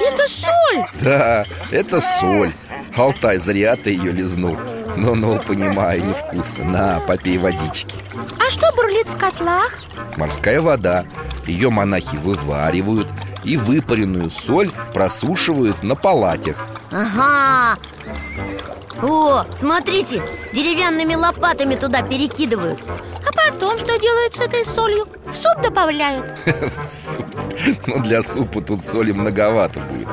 [0.00, 0.84] это соль.
[1.00, 2.52] Да, это соль.
[2.96, 4.56] Алтай, зря ты ее лизнул.
[4.96, 6.64] Ну-ну, понимаю, невкусно.
[6.64, 7.96] На, попей водички.
[8.38, 9.78] А что бурлит в котлах?
[10.16, 11.04] Морская вода.
[11.46, 13.08] Ее монахи вываривают
[13.48, 16.66] И выпаренную соль просушивают на палатях.
[16.92, 17.78] Ага.
[19.02, 22.78] О, смотрите, деревянными лопатами туда перекидывают.
[23.26, 25.06] А потом что делают с этой солью?
[25.24, 26.26] В суп добавляют.
[26.82, 27.24] Суп.
[27.86, 30.08] Ну, для супа тут соли многовато будет.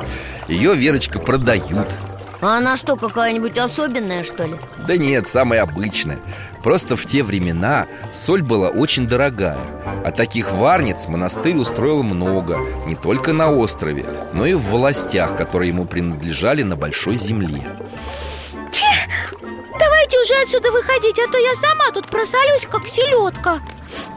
[0.48, 1.92] Ее, Верочка, продают.
[2.40, 4.56] А она что, какая-нибудь особенная, что ли?
[4.86, 6.20] Да нет, самая обычная
[6.66, 9.60] Просто в те времена соль была очень дорогая
[10.04, 15.68] А таких варниц монастырь устроил много Не только на острове, но и в властях, которые
[15.68, 17.62] ему принадлежали на большой земле.
[19.78, 23.60] Давайте уже отсюда выходить, а то я сама тут просолюсь, как селедка.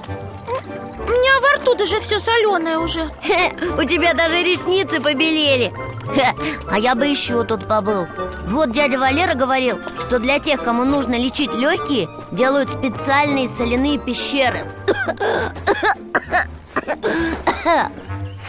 [0.08, 3.02] У меня во рту даже все соленое уже.
[3.78, 5.72] У тебя даже ресницы побелели
[6.14, 6.34] Хе,
[6.72, 8.08] А я бы еще тут побыл.
[8.48, 14.60] Вот дядя Валера говорил, что для тех, кому нужно лечить легкие Делают специальные соляные пещеры.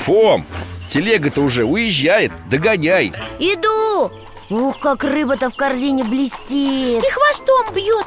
[0.04, 0.46] Фом,
[0.88, 3.12] телега-то уже уезжает, догоняй.
[3.38, 4.10] Иду!
[4.48, 7.04] Ух, как рыба-то в корзине блестит!
[7.04, 8.06] И хвостом бьет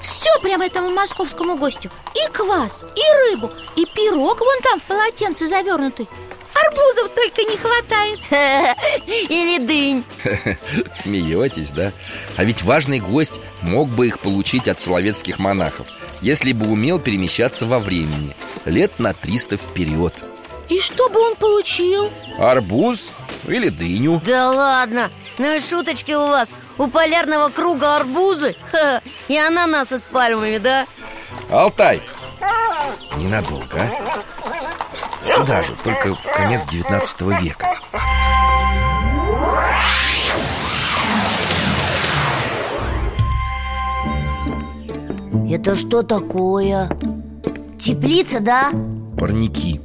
[0.00, 1.90] Все прямо этому московскому гостю.
[2.14, 6.08] И квас, и рыбу, и пирог вон там в полотенце завернутый
[6.66, 8.20] Арбузов только не хватает
[9.06, 10.04] Или дынь
[10.94, 11.92] Смеетесь, да?
[12.36, 15.86] А ведь важный гость мог бы их получить от соловецких монахов
[16.20, 20.14] Если бы умел перемещаться во времени Лет на 300 вперед
[20.68, 22.10] И что бы он получил?
[22.38, 23.10] Арбуз
[23.46, 28.56] или дыню Да ладно, ну и шуточки у вас У полярного круга арбузы
[29.28, 30.86] И ананасы с пальмами, да?
[31.50, 32.02] Алтай
[33.16, 34.81] Ненадолго, а?
[35.34, 37.66] Сюда же, только в конец 19 века
[45.50, 46.88] Это что такое?
[47.78, 48.70] Теплица, да?
[49.18, 49.80] Парники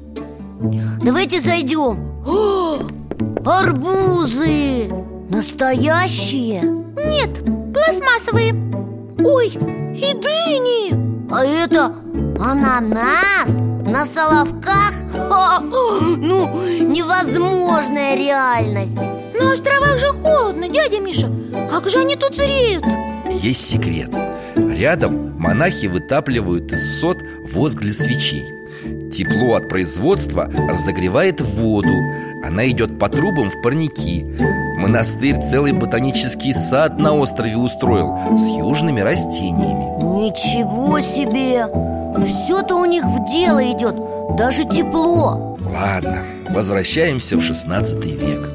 [1.01, 2.79] Давайте зайдем О,
[3.45, 4.89] Арбузы!
[5.29, 6.61] Настоящие?
[6.61, 8.53] Нет, пластмассовые
[9.23, 11.93] Ой, и дыни А это
[12.39, 14.93] ананас на соловках?
[15.29, 21.31] Ха, ну, невозможная реальность На островах же холодно, дядя Миша
[21.69, 22.83] Как же они тут зреют?
[23.41, 24.11] Есть секрет
[24.55, 28.56] Рядом монахи вытапливают из сот воск для свечей
[29.11, 31.93] Тепло от производства разогревает воду.
[32.43, 34.25] Она идет по трубам в парники.
[34.77, 39.85] Монастырь целый ботанический сад на острове устроил С южными растениями.
[40.27, 41.65] Ничего себе!
[42.25, 43.95] Все-то у них в дело идет
[44.35, 45.57] Даже тепло.
[45.61, 48.49] Ладно, возвращаемся в 16 век.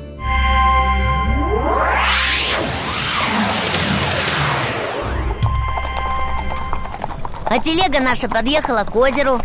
[7.46, 9.38] А телега наша подъехала к озеру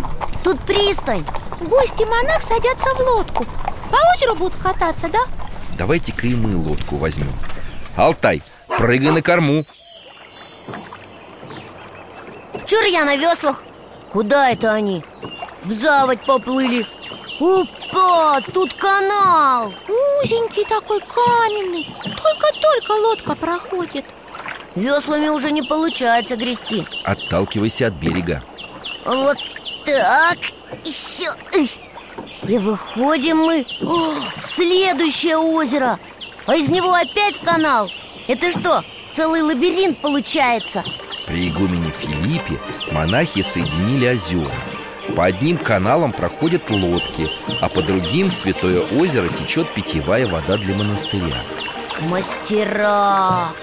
[0.43, 1.25] Тут пристань.
[1.61, 3.45] Гости монах садятся в лодку.
[3.91, 5.19] По озеру будут кататься, да?
[5.77, 7.33] Давайте-ка и мы лодку возьмем.
[7.95, 9.63] Алтай, прыгай на корму.
[12.65, 13.63] Чур я на веслах.
[14.11, 15.03] Куда это они?
[15.63, 16.85] В заводь поплыли.
[17.39, 19.73] Опа, тут канал.
[19.87, 21.87] Узенький такой, каменный.
[22.03, 24.05] Только-только лодка проходит.
[24.75, 26.85] Веслами уже не получается грести.
[27.03, 28.43] Отталкивайся от берега.
[29.05, 29.37] Вот
[29.87, 30.37] так,
[30.83, 31.27] еще
[32.45, 33.65] И выходим мы.
[33.81, 35.97] О, в следующее озеро.
[36.45, 37.89] А из него опять канал.
[38.27, 40.83] Это что, целый лабиринт получается?
[41.25, 42.59] При игумене Филиппе
[42.91, 44.51] монахи соединили озера.
[45.15, 47.29] По одним каналам проходят лодки
[47.61, 51.37] А по другим Святое озеро течет питьевая вода для монастыря.
[52.01, 53.53] Мастера!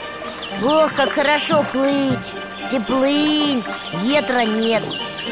[0.63, 2.33] Ох, как хорошо плыть!
[2.71, 3.63] Теплынь,
[4.03, 4.83] ветра нет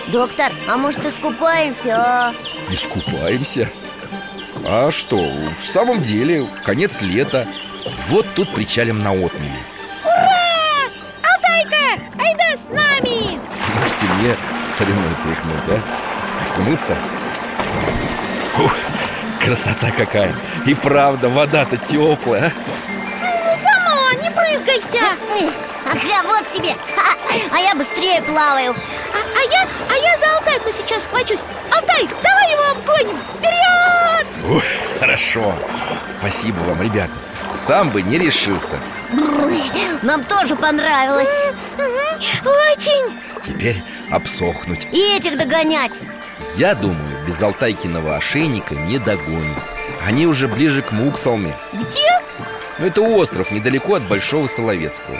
[0.08, 2.34] Доктор, а может искупаемся, а?
[2.70, 3.70] Искупаемся?
[4.64, 5.16] А что,
[5.62, 7.48] в самом деле, конец лета
[8.08, 9.58] Вот тут причалим на отмели
[10.04, 10.90] Ура!
[11.22, 13.40] Алтайка, айда с нами!
[13.78, 15.80] Можете мне стариной тряхнуть, а?
[16.50, 16.96] Окунуться?
[18.62, 18.74] Ух,
[19.44, 20.32] красота какая!
[20.66, 22.52] И правда, вода-то теплая,
[23.20, 25.06] Ну, Фома, не брызгайся!
[25.84, 26.74] Ага, вот тебе
[27.52, 28.74] А я быстрее плаваю
[29.42, 33.16] А, я, а я за Алтайку сейчас схвачусь Алтай, давай его обгоним!
[33.38, 34.26] Вперед!
[34.48, 34.62] Ух,
[35.00, 35.54] хорошо
[36.08, 37.12] Спасибо вам, ребята
[37.52, 38.78] Сам бы не решился
[40.02, 41.44] Нам тоже понравилось
[42.44, 43.18] Очень!
[43.42, 45.98] Теперь обсохнуть И этих догонять
[46.56, 49.56] Я думаю, без Алтайкиного ошейника не догоним
[50.06, 52.22] Они уже ближе к Муксалме Где?
[52.82, 55.16] Но это остров недалеко от Большого Соловецкого.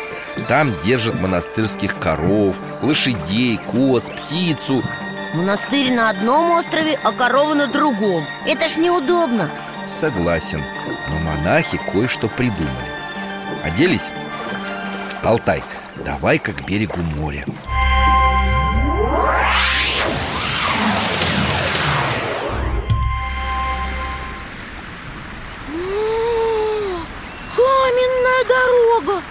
[0.49, 4.83] Там держат монастырских коров, лошадей, коз, птицу.
[5.33, 8.27] Монастырь на одном острове, а корова на другом.
[8.47, 9.49] Это ж неудобно.
[9.89, 10.61] Согласен,
[11.09, 12.67] но монахи кое-что придумали.
[13.63, 14.11] Оделись?
[15.23, 15.63] Алтай,
[16.05, 17.45] давай-ка к берегу моря
[29.03, 29.23] дорога!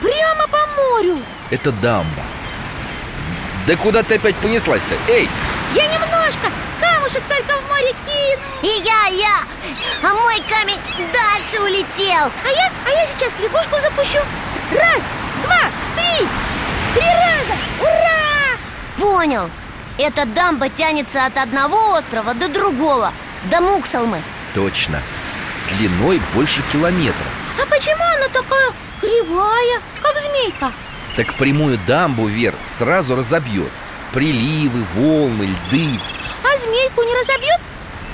[0.00, 1.18] Прямо по морю!
[1.50, 2.22] Это дамба
[3.66, 4.94] Да куда ты опять понеслась-то?
[5.08, 5.28] Эй,
[5.74, 6.50] Я немножко!
[6.80, 8.42] Камушек только в море кину!
[8.62, 9.42] И я, я
[10.02, 10.78] А мой камень
[11.12, 14.18] дальше улетел А я, а я сейчас лягушку запущу
[14.72, 15.02] Раз,
[15.44, 15.60] два,
[15.96, 16.26] три
[16.94, 17.58] Три раза!
[17.80, 18.58] Ура!
[18.98, 19.50] Понял
[19.98, 23.12] Эта дамба тянется от одного острова до другого
[23.50, 24.20] До Муксалмы
[24.54, 25.02] точно
[25.70, 27.26] Длиной больше километра
[27.60, 30.72] А почему она такая кривая, как змейка?
[31.16, 33.70] Так прямую дамбу вверх сразу разобьет.
[34.12, 36.00] Приливы, волны, льды.
[36.44, 37.60] А змейку не разобьет?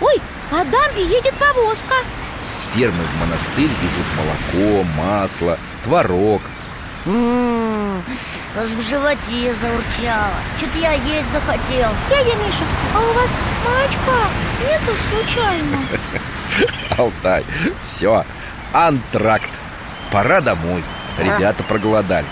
[0.00, 1.94] Ой, по дамбе едет повозка.
[2.44, 6.42] С фермы в монастырь везут молоко, масло, творог.
[7.06, 8.02] М-м,
[8.56, 10.30] Аж в животе заурчало.
[10.56, 11.90] Что-то я есть захотел.
[12.10, 12.64] Дядя Миша,
[12.94, 13.30] а у вас
[13.64, 14.28] молочка
[14.62, 15.78] нету случайно?
[16.98, 17.44] Алтай,
[17.86, 18.24] все,
[18.72, 19.50] антракт
[20.12, 20.84] Пора домой,
[21.18, 22.28] ребята проголодались.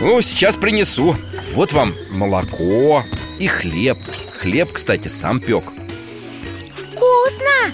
[0.00, 1.16] Ну, сейчас принесу.
[1.54, 3.02] Вот вам молоко
[3.40, 3.98] и хлеб.
[4.38, 5.64] Хлеб, кстати, сам пек.
[6.92, 7.72] Вкусно!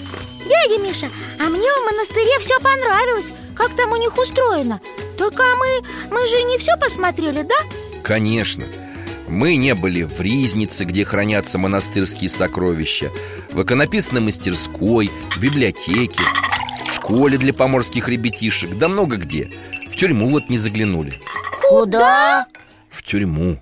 [0.49, 1.07] Дядя Миша,
[1.39, 3.31] а мне в монастыре все понравилось.
[3.55, 4.81] Как там у них устроено?
[5.19, 7.55] Только мы, мы же не все посмотрели, да?
[8.03, 8.65] Конечно
[9.31, 13.11] Мы не были в Ризнице, где хранятся монастырские сокровища
[13.53, 16.21] В иконописной мастерской, в библиотеке
[16.85, 19.49] В школе для поморских ребятишек Да много где.
[19.89, 21.13] В тюрьму вот не заглянули.
[21.69, 22.45] Куда?
[22.89, 23.61] В тюрьму.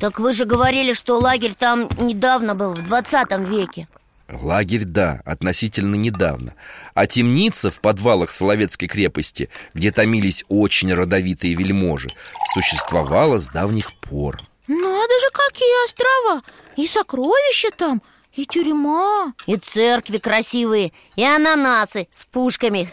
[0.00, 3.86] Так вы же говорили, что лагерь там недавно был, в 20 веке.
[4.28, 6.54] Лагерь, да, относительно недавно.
[6.94, 12.08] А темница в подвалах Соловецкой крепости Где томились очень родовитые вельможи
[12.52, 16.42] Существовала с давних пор Надо же, какие острова!
[16.76, 18.02] И сокровища там,
[18.34, 22.88] и тюрьма И церкви красивые, и ананасы с пушками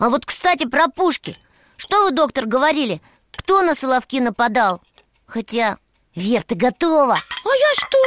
[0.00, 1.36] А вот, кстати, про пушки
[1.76, 3.00] Что вы, доктор, говорили?
[3.36, 4.82] Кто на Соловки нападал?
[5.26, 5.78] Хотя,
[6.14, 7.14] Вер, ты готова?
[7.14, 7.98] А я что?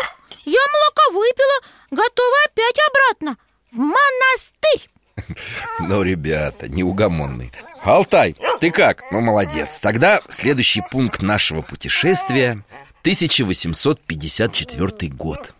[0.45, 3.37] Я молока выпила, готова опять обратно
[3.71, 4.89] В монастырь
[5.79, 7.51] Ну, ребята, неугомонный
[7.83, 9.03] Алтай, ты как?
[9.11, 12.63] Ну, молодец Тогда следующий пункт нашего путешествия
[13.01, 15.53] 1854 год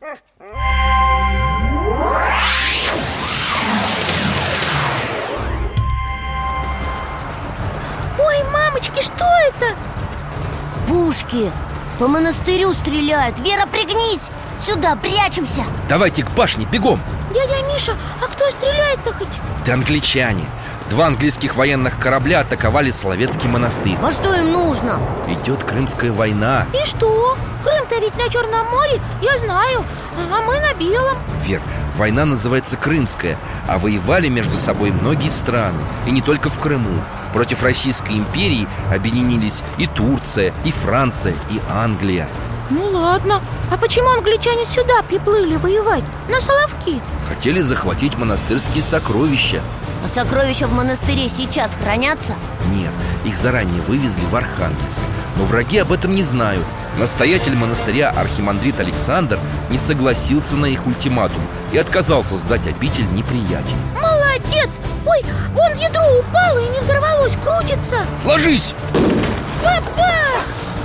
[8.19, 9.75] Ой, мамочки, что это?
[10.87, 11.51] Пушки
[11.97, 14.29] По монастырю стреляют Вера, пригнись!
[14.63, 16.99] Сюда, прячемся Давайте к башне, бегом
[17.33, 19.27] Дядя Миша, а кто стреляет-то хоть?
[19.65, 20.45] Да англичане
[20.91, 24.99] Два английских военных корабля атаковали Соловецкий монастырь А что им нужно?
[25.29, 27.37] Идет Крымская война И что?
[27.63, 29.85] Крым-то ведь на Черном море, я знаю
[30.17, 31.61] А мы на Белом Вер,
[31.95, 33.37] война называется Крымская
[33.69, 39.63] А воевали между собой многие страны И не только в Крыму Против Российской империи объединились
[39.77, 42.27] и Турция, и Франция, и Англия
[42.69, 43.39] Ну ладно
[43.71, 46.03] А почему англичане сюда приплыли воевать?
[46.27, 46.99] На Соловки?
[47.29, 49.61] Хотели захватить монастырские сокровища
[50.04, 52.34] А сокровища в монастыре сейчас хранятся?
[52.72, 52.91] Нет,
[53.24, 54.99] их заранее вывезли в Архангельск
[55.38, 56.66] Но враги об этом не знают
[56.97, 59.39] Настоятель монастыря Архимандрит Александр
[59.70, 61.41] не согласился на их ультиматум
[61.72, 64.70] И отказался сдать обитель неприятелю Молодец!
[65.06, 65.24] Ой,
[65.54, 68.74] вон ядро упало и не взорвалось, крутится Ложись!
[69.64, 70.12] Папа!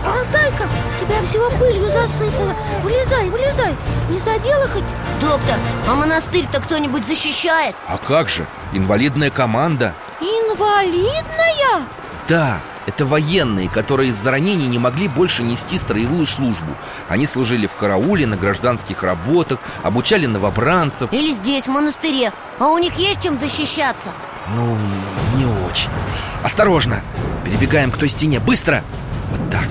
[0.04, 0.68] Алтайка,
[1.00, 3.74] тебя всего пылью засыпало Вылезай, вылезай
[4.10, 4.84] Не задела хоть?
[5.20, 5.56] Доктор,
[5.88, 7.74] а монастырь-то кто-нибудь защищает?
[7.88, 8.46] А как же?
[8.72, 11.86] Инвалидная команда Инвалидная?
[12.28, 16.76] Да, это военные, которые из-за ранений не могли больше нести строевую службу
[17.08, 22.78] Они служили в карауле, на гражданских работах, обучали новобранцев Или здесь, в монастыре А у
[22.78, 24.10] них есть чем защищаться?
[24.54, 24.76] Ну,
[25.36, 25.90] не очень
[26.42, 27.00] Осторожно!
[27.44, 28.82] Перебегаем к той стене, быстро!
[29.30, 29.68] Вот так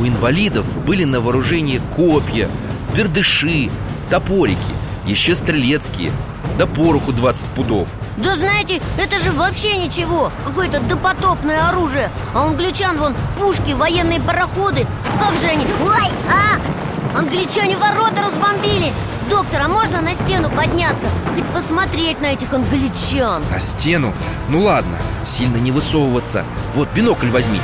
[0.00, 2.50] У инвалидов были на вооружении копья,
[2.96, 3.70] бердыши,
[4.10, 4.77] топорики
[5.08, 6.12] Еще стрелецкие.
[6.58, 7.88] Да пороху 20 пудов.
[8.18, 10.30] Да знаете, это же вообще ничего.
[10.46, 12.10] Какое-то допотопное оружие.
[12.34, 14.86] А англичан вон пушки, военные пароходы.
[15.18, 15.64] Как же они...
[15.82, 17.18] Ой, а!
[17.18, 18.92] Англичане ворота разбомбили.
[19.30, 21.06] Доктор, а можно на стену подняться?
[21.34, 23.42] Хоть посмотреть на этих англичан.
[23.50, 24.12] На стену?
[24.50, 26.44] Ну ладно, сильно не высовываться.
[26.74, 27.60] Вот, бинокль возьми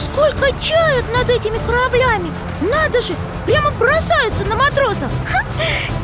[0.00, 2.32] Сколько чаек над этими кораблями?
[2.62, 5.10] Надо же, прямо бросаются на матросов.
[5.30, 5.44] Ха,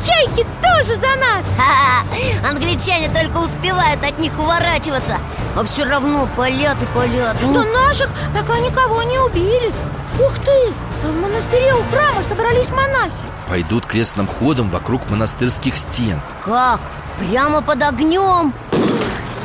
[0.05, 1.45] Чайки тоже за нас.
[1.57, 2.05] Ха-ха!
[2.47, 5.17] Англичане только успевают от них уворачиваться.
[5.55, 9.73] А все равно палят и палят До наших пока никого не убили.
[10.19, 10.73] Ух ты,
[11.03, 13.11] в монастыре у храма собрались монахи.
[13.49, 16.21] Пойдут крестным ходом вокруг монастырских стен.
[16.45, 16.79] Как?
[17.17, 18.53] Прямо под огнем?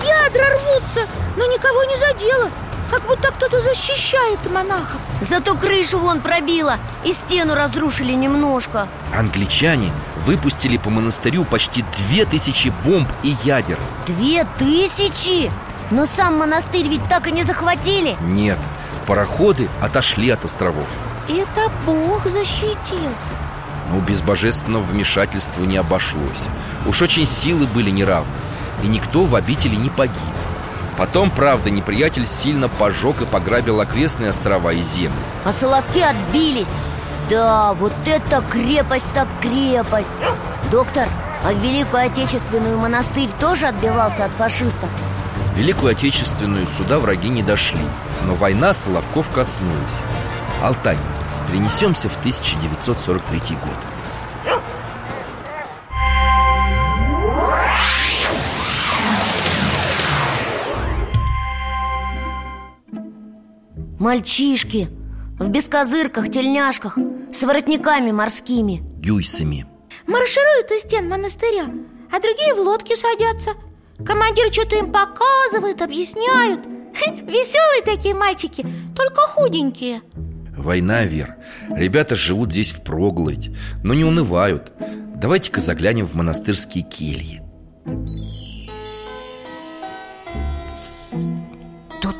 [0.04, 2.50] Ядра рвутся, но никого не задело
[2.92, 5.00] Как будто кто-то защищает монахов.
[5.22, 8.86] Зато крышу вон пробило И стену разрушили немножко.
[9.16, 9.90] Англичане
[10.26, 13.78] выпустили по монастырю почти две тысячи бомб и ядер.
[14.06, 15.50] Две тысячи?
[15.90, 18.14] Но сам монастырь ведь так и не захватили.
[18.20, 18.58] Нет,
[19.06, 20.86] пароходы отошли от островов.
[21.30, 23.10] Это Бог защитил.
[23.90, 26.46] Но без божественного вмешательства не обошлось.
[26.86, 28.32] Уж очень силы были неравны
[28.82, 30.16] И никто в обители не погиб
[31.02, 35.18] Потом, правда, неприятель сильно пожег и пограбил окрестные острова и земли.
[35.44, 36.70] А Соловки отбились.
[37.28, 40.12] Да, вот это крепость так крепость.
[40.70, 41.08] Доктор,
[41.44, 44.88] а в Великую Отечественную монастырь тоже отбивался от фашистов?
[45.56, 47.84] Великую Отечественную сюда враги не дошли
[48.24, 49.98] Но война Соловков коснулась.
[50.62, 50.98] Алтай,
[51.50, 53.91] перенесемся в 1943 год
[64.02, 64.88] Мальчишки
[65.38, 66.98] В бескозырках, тельняшках
[67.32, 68.82] С воротниками морскими.
[68.98, 69.64] Гюйсами.
[70.08, 71.66] Маршируют из стен монастыря
[72.10, 73.50] А другие в лодки садятся.
[74.04, 76.66] Командир что-то им показывают, объясняют.
[76.66, 80.02] Веселые такие мальчики, только худенькие.
[80.56, 81.36] Война, Вер.
[81.70, 83.50] Ребята живут здесь впроголодь
[83.84, 84.72] Но не унывают.
[85.14, 87.40] Давайте-ка заглянем в монастырские кельи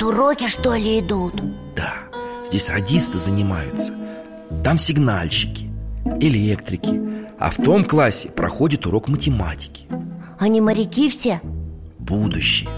[0.03, 1.41] Тут уроки, что ли, идут?
[1.77, 1.95] Да,
[2.45, 3.95] здесь радисты занимаются.
[4.65, 5.71] Там сигнальщики,
[6.21, 7.01] электрики
[7.39, 9.87] А в том классе проходит урок математики.
[10.41, 11.41] Они моряки все?
[12.01, 12.69] Будущее.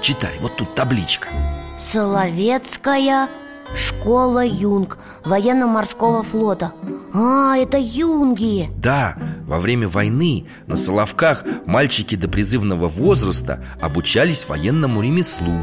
[0.00, 1.28] Читай, вот тут табличка.
[1.76, 3.28] Соловецкая
[3.76, 4.96] школа Юнг
[5.26, 6.72] Военно-морского флота.
[7.12, 8.70] А, это юнги!
[8.78, 9.16] Да,
[9.46, 15.62] во время войны на Соловках мальчики до призывного возраста обучались военному ремеслу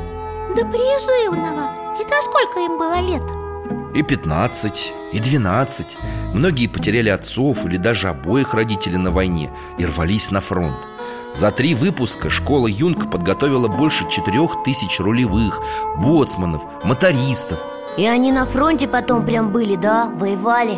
[0.59, 1.71] До призывного?
[2.01, 3.23] Это сколько им было лет?
[3.95, 5.97] И 15, и 12
[6.33, 10.75] Многие потеряли отцов или даже обоих родителей на войне И рвались на фронт.
[11.33, 15.61] За три выпуска школа Юнг подготовила больше четырех тысяч рулевых,
[15.95, 17.59] боцманов, мотористов.
[17.97, 20.07] И они на фронте потом прям были, да?
[20.07, 20.77] Воевали?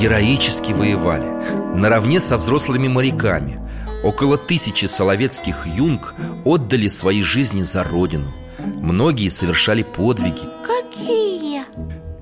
[0.00, 1.28] Героически воевали.
[1.74, 3.60] Наравне со взрослыми моряками.
[4.04, 6.14] Около тысячи соловецких юнг
[6.44, 11.62] отдали свои жизни за родину Многие совершали подвиги Какие?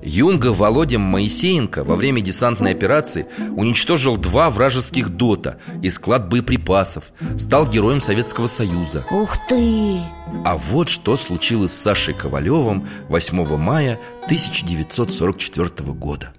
[0.01, 7.05] Юнга Володя Моисеенко во время десантной операции уничтожил два вражеских дота и склад боеприпасов
[7.37, 9.99] Стал героем Советского Союза Ух ты!
[10.45, 16.33] А вот что случилось с Сашей Ковалевым 8 мая 1944 года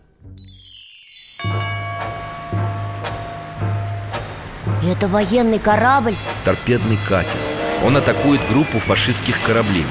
[4.82, 6.14] Это военный корабль?
[6.44, 7.47] Торпедный катер
[7.84, 9.86] Он атакует группу фашистских кораблей.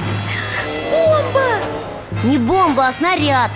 [0.91, 1.59] Бомба!
[2.23, 3.51] Не бомба, а снаряд.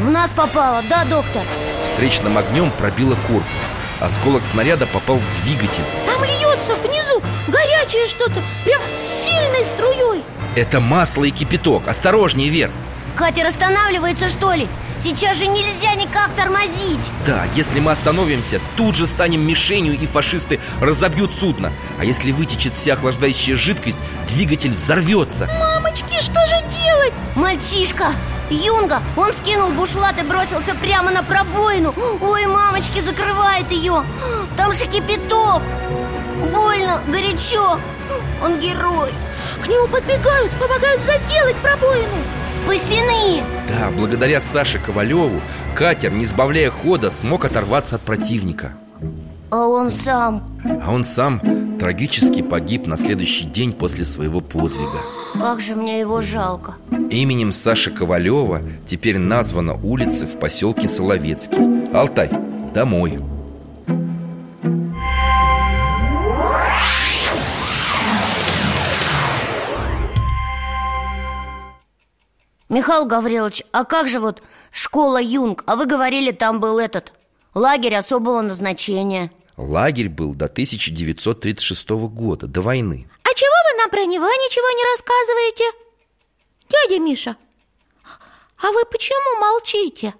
[0.00, 1.42] В нас попало, да, доктор?
[1.84, 3.46] Встречным огнем пробило корпус.
[4.00, 5.84] Осколок снаряда попал в двигатель.
[6.06, 10.24] Там льется внизу горячее что-то Прям сильной струей.
[10.56, 11.86] Это масло и кипяток.
[11.86, 12.70] Осторожнее, Вер
[13.16, 14.68] Катер останавливается, что ли?
[14.96, 17.10] Сейчас же нельзя никак тормозить.
[17.26, 21.72] Да, если мы остановимся, тут же станем мишенью и фашисты разобьют судно.
[21.98, 23.98] А если вытечет вся охлаждающая жидкость,
[24.28, 25.48] двигатель взорвется.
[25.58, 27.14] Мамочки, что же делать?
[27.34, 28.12] Мальчишка,
[28.50, 31.94] Юнга, он скинул бушлат и бросился прямо на пробоину.
[32.20, 34.04] Ой, мамочки, закрывает ее
[34.56, 35.62] Там же кипяток.
[36.52, 37.78] Больно, горячо.
[38.42, 39.10] Он герой
[39.62, 42.16] К нему подбегают, помогают заделать пробоину.
[42.48, 43.44] Спасены.
[43.68, 45.40] Да, благодаря Саше Ковалеву
[45.76, 48.72] катер, не сбавляя хода, смог оторваться от противника.
[49.52, 50.58] А он сам?
[50.84, 54.98] А он сам трагически погиб на следующий день после своего подвига.
[55.34, 56.74] Как же мне его жалко.
[57.10, 61.92] Именем Саши Ковалева теперь названа улица в поселке Соловецкий.
[61.94, 62.30] Алтай,
[62.74, 63.20] домой
[72.72, 75.62] Михаил Гаврилович, а как же вот школа Юнг?
[75.66, 77.12] А вы говорили, там был этот
[77.52, 84.06] лагерь особого назначения Лагерь был до 1936 года, до войны А чего вы нам про
[84.06, 85.64] него ничего не рассказываете?
[86.70, 87.36] Дядя Миша,
[88.56, 90.14] а вы почему молчите?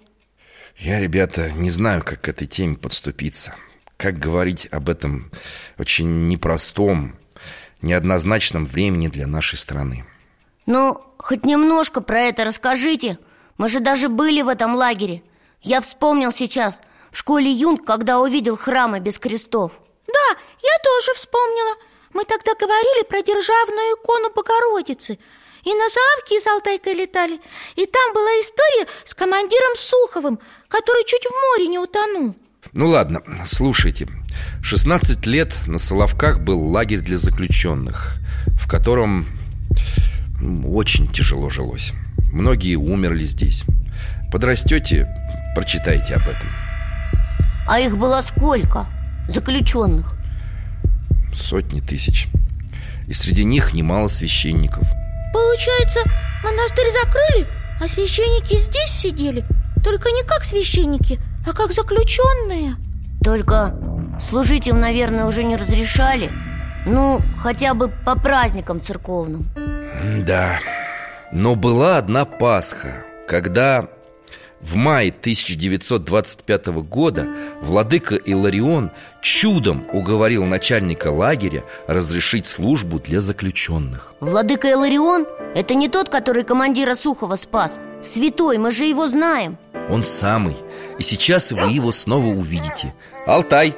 [0.77, 3.55] Я, ребята, не знаю, как к этой теме подступиться
[3.97, 5.31] Как говорить об этом
[5.79, 7.17] очень непростом,
[7.81, 10.05] неоднозначном времени для нашей страны
[10.67, 13.17] Ну, хоть немножко про это расскажите.
[13.57, 15.23] Мы же даже были в этом лагере.
[15.61, 16.81] Я вспомнил сейчас.
[17.11, 19.71] В школе Юнг, когда увидел храмы без крестов.
[20.05, 21.75] Да, я тоже вспомнила.
[22.13, 25.17] Мы тогда говорили про державную икону Богородицы.
[25.63, 27.39] И на Заавке из Алтайкой летали.
[27.75, 32.35] И там была история с командиром Суховым Который чуть в море не утонул.
[32.73, 34.09] Ну ладно, слушайте.
[34.61, 38.17] 16 лет на Соловках был лагерь для заключенных
[38.59, 39.25] В котором
[40.65, 41.93] очень тяжело жилось.
[42.31, 43.63] Многие умерли здесь.
[44.31, 45.07] Подрастете,
[45.55, 46.49] прочитайте об этом.
[47.67, 48.87] А их было сколько?
[49.27, 50.15] Заключенных?
[51.33, 52.27] Сотни тысяч.
[53.07, 54.87] И среди них немало священников.
[55.31, 55.99] Получается,
[56.43, 57.47] монастырь закрыли,
[57.79, 59.45] а священники здесь сидели?
[59.83, 62.75] Только не как священники, а как заключенные.
[63.23, 63.75] Только
[64.21, 66.31] служить им, наверное, уже не разрешали.
[66.85, 69.45] Ну, хотя бы по праздникам церковным
[70.01, 70.59] Да,
[71.31, 73.87] но была одна Пасха Когда
[74.63, 77.27] в мае 1925 года
[77.61, 78.91] владыка Иларион
[79.21, 84.13] чудом уговорил начальника лагеря разрешить службу для заключенных.
[84.21, 87.81] Владыка Иларион– это не тот, который командира Сухова спас.
[88.01, 89.57] Святой, мы же его знаем.
[89.89, 90.55] Он самый.
[90.97, 92.93] И сейчас вы его снова увидите.
[93.25, 93.75] Алтай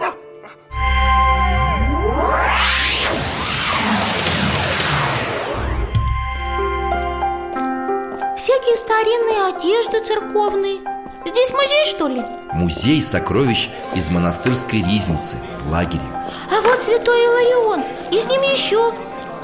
[8.66, 10.78] Всякие старинные одежды церковные.
[11.24, 12.24] Здесь музей, что ли?
[12.52, 16.02] Музей сокровищ из монастырской ризницы в лагере.
[16.50, 18.92] А вот святой Иларион И с ними еще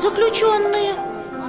[0.01, 0.93] заключенные.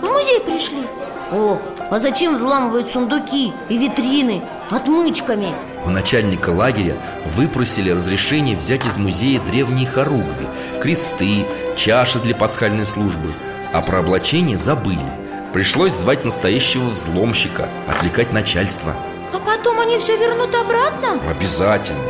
[0.02, 0.86] В музей пришли.
[1.32, 1.58] О,
[1.90, 5.48] а зачем взламывают сундуки и витрины отмычками?
[5.86, 6.98] У начальника лагеря
[7.34, 10.46] выпросили разрешение взять из музея древние хоругви
[10.82, 11.46] Кресты,
[11.76, 13.32] чаши для пасхальной службы
[13.72, 15.21] А про облачение забыли
[15.52, 18.94] Пришлось звать настоящего взломщика, отвлекать начальство.
[19.34, 21.20] А потом они все вернут обратно?
[21.28, 22.00] Обязательно.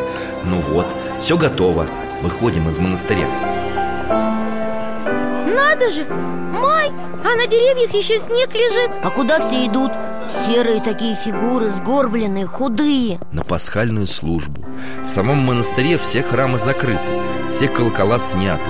[0.45, 0.87] Ну вот,
[1.21, 1.89] все готово.
[2.21, 3.27] Выходим из монастыря.
[5.57, 6.05] Надо же!
[6.05, 6.93] Май,
[7.25, 8.93] а на деревьях еще снег лежит.
[9.03, 9.91] А куда все идут?
[10.31, 13.19] Серые такие фигуры, сгорбленные, худые.
[13.33, 14.65] На пасхальную службу.
[15.05, 17.01] В самом монастыре все храмы закрыты
[17.49, 18.63] Все колокола сняты.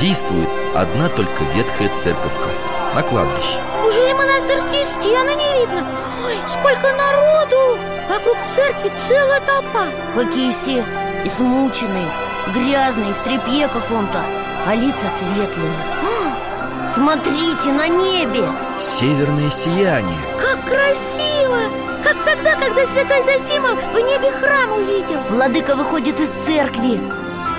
[0.00, 2.48] Действует одна только ветхая церковка.
[2.92, 5.86] На кладбище Уже и монастырские стены не видно.
[6.26, 7.78] Ой, сколько народу!
[8.08, 9.86] Вокруг церкви целая толпа.
[10.14, 10.84] Какие все
[11.24, 12.08] измученные,
[12.54, 14.24] грязные, в тряпье каком-то
[14.66, 15.72] А лица светлые.
[16.02, 18.44] А, Смотрите, на небе!
[18.80, 20.18] Северное сияние.
[20.38, 21.58] Как красиво!
[22.06, 25.18] как тогда, когда святой Зосима в небе храм увидел.
[25.30, 27.00] Владыка выходит из церкви.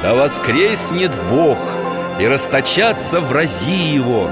[0.02, 1.58] Да воскреснет Бог
[2.20, 4.30] и расточатся врази его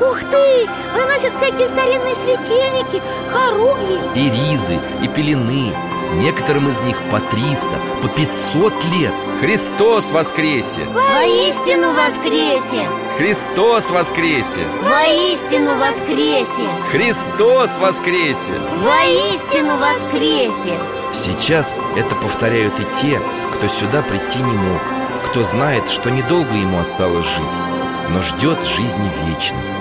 [0.00, 0.68] Ух ты!
[0.94, 5.74] Выносят всякие старинные светильники, хоругви И ризы, и пелены
[6.14, 7.70] Некоторым из них по 300,
[8.02, 10.84] по 500 лет Христос воскресе!
[10.86, 12.88] Воистину воскресе!
[13.18, 14.64] Христос воскресе!
[14.82, 16.68] Воистину воскресе!
[16.90, 18.58] Христос воскресе!
[18.82, 20.78] Воистину воскресе!
[21.12, 23.20] Сейчас это повторяют и те,
[23.52, 24.80] кто сюда прийти не мог
[25.26, 29.77] Кто знает, что недолго ему осталось жить Но ждет жизни вечной!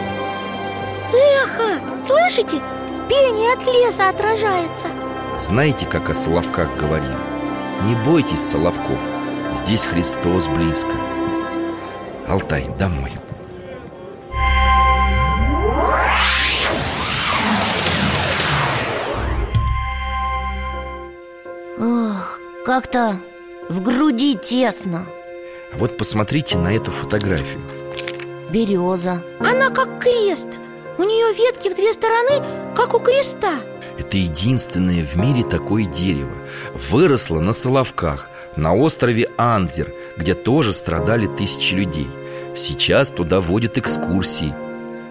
[2.08, 2.62] Слышите?
[3.10, 4.88] Пение от леса отражается.
[5.38, 7.16] Знаете, как о Соловках говорили?
[7.84, 8.98] Не бойтесь Соловков
[9.54, 10.92] Здесь Христос близко
[12.28, 13.12] Алтай, домой
[21.80, 23.20] Ох, как-то
[23.70, 25.06] в груди тесно.
[25.74, 27.62] Вот посмотрите на эту фотографию.
[28.50, 29.24] Береза.
[29.40, 30.60] Она как крест
[30.98, 32.44] У нее ветки в две стороны,
[32.76, 33.54] как у креста.
[34.00, 36.34] Это единственное в мире такое дерево.
[36.74, 42.08] Выросло на Соловках, на острове Анзер Где тоже страдали тысячи людей.
[42.56, 44.54] Сейчас туда водят экскурсии.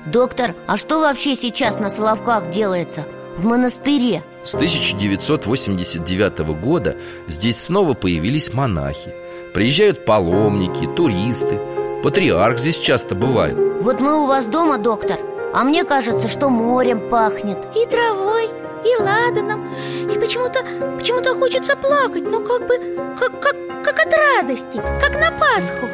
[0.06, 3.04] Доктор, а что вообще сейчас на Соловках делается?
[3.36, 4.24] В монастыре?
[4.42, 6.96] С 1989 года
[7.28, 9.14] здесь снова появились монахи.
[9.54, 11.60] Приезжают паломники, туристы.
[12.02, 13.56] Патриарх здесь часто бывает.
[13.80, 15.18] Вот мы у вас дома, доктор
[15.56, 17.56] А мне кажется, что морем пахнет.
[17.74, 18.50] И травой,
[18.84, 19.66] и ладаном.
[20.02, 20.62] И почему-то
[20.98, 22.76] почему-то хочется плакать Ну как бы,
[23.18, 25.88] как, как, как от радости Как на Пасху.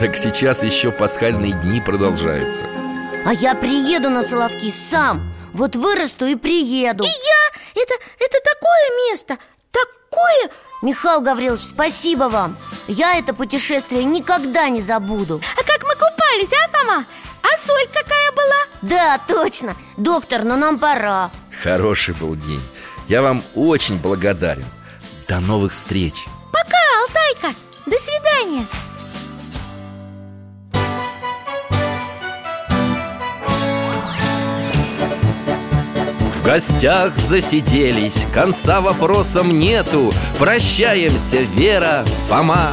[0.00, 2.64] Так сейчас еще пасхальные дни продолжаются.
[3.24, 5.32] А я приеду на Соловки сам.
[5.52, 7.04] Вот вырасту и приеду.
[7.04, 9.38] И я, это, это такое место
[9.70, 10.50] Такое!
[10.82, 12.56] Михаил Гаврилович, спасибо вам.
[12.88, 15.40] Я это путешествие никогда не забуду.
[15.56, 17.04] А как мы купались, а, Фома?
[17.44, 18.64] А соль какая была?
[18.82, 19.76] Да, точно.
[19.98, 21.30] Доктор, но нам пора.
[21.62, 22.62] Хороший был день.
[23.06, 24.64] Я вам очень благодарен.
[25.28, 26.24] До новых встреч.
[26.52, 27.58] Пока, Алтайка.
[27.86, 28.66] До свидания.
[36.34, 38.26] В гостях засиделись.
[38.32, 40.12] Конца вопросам нету.
[40.38, 42.72] Прощаемся, Вера, Фома